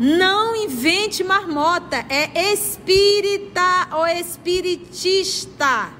Não 0.00 0.56
invente 0.56 1.22
marmota, 1.22 2.06
é 2.08 2.54
espírita 2.54 3.88
ou 3.92 4.06
espiritista. 4.06 5.90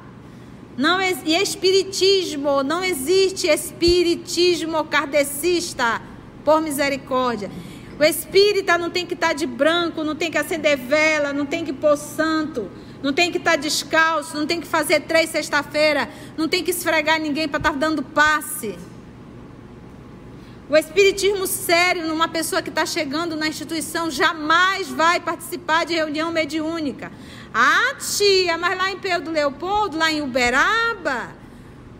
Não 0.74 0.98
e 1.02 1.34
espiritismo, 1.34 2.62
não 2.62 2.82
existe 2.82 3.46
espiritismo 3.46 4.84
kardecista, 4.84 6.00
por 6.42 6.62
misericórdia. 6.62 7.50
O 7.98 8.02
espírita 8.02 8.78
não 8.78 8.88
tem 8.88 9.04
que 9.04 9.12
estar 9.12 9.34
de 9.34 9.46
branco, 9.46 10.02
não 10.02 10.16
tem 10.16 10.30
que 10.30 10.38
acender 10.38 10.78
vela, 10.78 11.34
não 11.34 11.44
tem 11.44 11.62
que 11.62 11.72
pôr 11.74 11.98
santo, 11.98 12.70
não 13.02 13.12
tem 13.12 13.30
que 13.30 13.36
estar 13.36 13.56
descalço, 13.56 14.34
não 14.34 14.46
tem 14.46 14.62
que 14.62 14.66
fazer 14.66 15.00
três 15.00 15.28
sexta-feira, 15.28 16.08
não 16.38 16.48
tem 16.48 16.64
que 16.64 16.70
esfregar 16.70 17.20
ninguém 17.20 17.46
para 17.46 17.58
estar 17.58 17.74
dando 17.74 18.02
passe. 18.02 18.78
O 20.70 20.76
espiritismo 20.76 21.48
sério, 21.48 22.06
numa 22.06 22.28
pessoa 22.28 22.62
que 22.62 22.68
está 22.68 22.86
chegando 22.86 23.34
na 23.34 23.48
instituição, 23.48 24.08
jamais 24.08 24.88
vai 24.88 25.18
participar 25.18 25.84
de 25.84 25.94
reunião 25.94 26.30
mediúnica. 26.30 27.10
Ah, 27.52 27.96
tia, 27.98 28.56
mas 28.56 28.78
lá 28.78 28.88
em 28.88 28.96
Pedro 29.00 29.32
Leopoldo, 29.32 29.98
lá 29.98 30.12
em 30.12 30.22
Uberaba, 30.22 31.30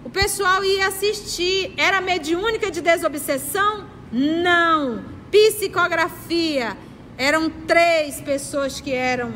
o 0.04 0.08
pessoal 0.08 0.62
ia 0.62 0.86
assistir. 0.86 1.74
Era 1.76 2.00
mediúnica 2.00 2.70
de 2.70 2.80
desobsessão? 2.80 3.86
Não. 4.12 5.04
Psicografia. 5.32 6.76
Eram 7.18 7.50
três 7.50 8.20
pessoas 8.20 8.80
que 8.80 8.92
eram 8.92 9.34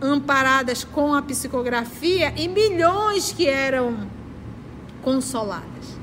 amparadas 0.00 0.84
com 0.84 1.14
a 1.14 1.20
psicografia 1.20 2.32
e 2.36 2.46
milhões 2.46 3.32
que 3.32 3.48
eram 3.48 4.08
consoladas. 5.02 5.97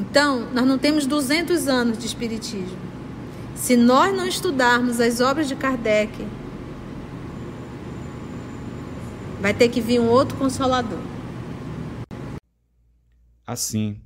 Então, 0.00 0.50
nós 0.54 0.66
não 0.66 0.78
temos 0.78 1.04
200 1.04 1.68
anos 1.68 1.98
de 1.98 2.06
espiritismo. 2.06 2.78
Se 3.54 3.76
nós 3.76 4.16
não 4.16 4.26
estudarmos 4.26 4.98
as 4.98 5.20
obras 5.20 5.46
de 5.46 5.54
Kardec, 5.54 6.26
vai 9.42 9.52
ter 9.52 9.68
que 9.68 9.78
vir 9.78 10.00
um 10.00 10.08
outro 10.08 10.38
consolador. 10.38 11.02
Assim, 13.46 14.00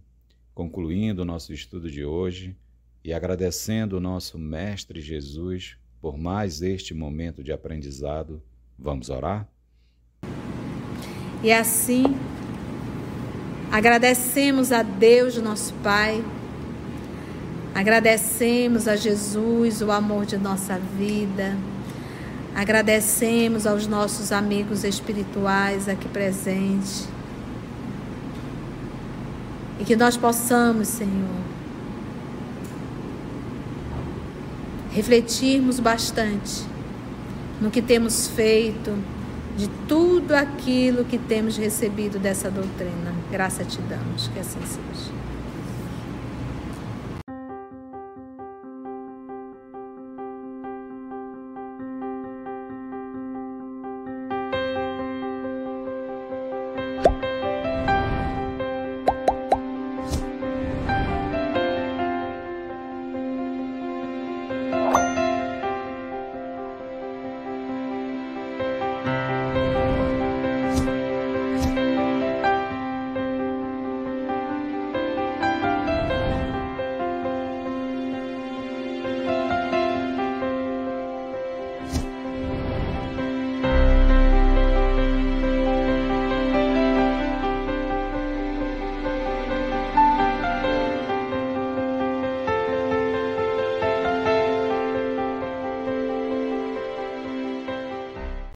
concluindo 0.53 1.23
o 1.23 1.25
nosso 1.25 1.53
estudo 1.53 1.89
de 1.89 2.05
hoje 2.05 2.57
e 3.05 3.13
agradecendo 3.13 3.97
o 3.97 4.01
nosso 4.01 4.37
Mestre 4.37 5.01
Jesus 5.01 5.77
por 6.01 6.19
mais 6.19 6.61
este 6.61 6.93
momento 6.93 7.41
de 7.41 7.53
aprendizado, 7.53 8.43
vamos 8.77 9.11
orar? 9.11 9.49
E 11.41 11.53
assim, 11.53 12.03
Agradecemos 13.75 14.71
a 14.71 14.85
Deus, 14.85 15.37
nosso 15.39 15.75
Pai. 15.83 16.25
Agradecemos 17.75 18.87
a 18.87 18.95
Jesus 18.95 19.83
o 19.83 19.91
amor 19.91 20.25
de 20.27 20.39
nossa 20.39 20.79
vida. 20.79 21.57
Agradecemos 22.55 23.67
aos 23.67 23.89
nossos 23.89 24.31
amigos 24.31 24.85
espirituais 24.85 25.89
aqui 25.89 26.09
presentes. 26.09 27.09
E 29.81 29.85
que 29.85 29.97
nós 29.97 30.17
possamos, 30.17 30.87
Senhor, 30.87 31.43
refletirmos 34.93 35.81
bastante 35.81 36.63
no 37.61 37.73
que 37.73 37.83
temos 37.83 38.29
feito, 38.29 38.97
de 39.57 39.69
tudo 39.89 40.33
aquilo 40.35 41.05
que 41.05 41.19
temos 41.19 41.57
recebido 41.57 42.19
dessa 42.19 42.51
doutrina. 42.51 43.13
Graça 43.31 43.65
te 43.65 43.81
damos, 43.83 44.29
que 44.29 44.39
assim 44.41 44.61
seja. 44.63 45.24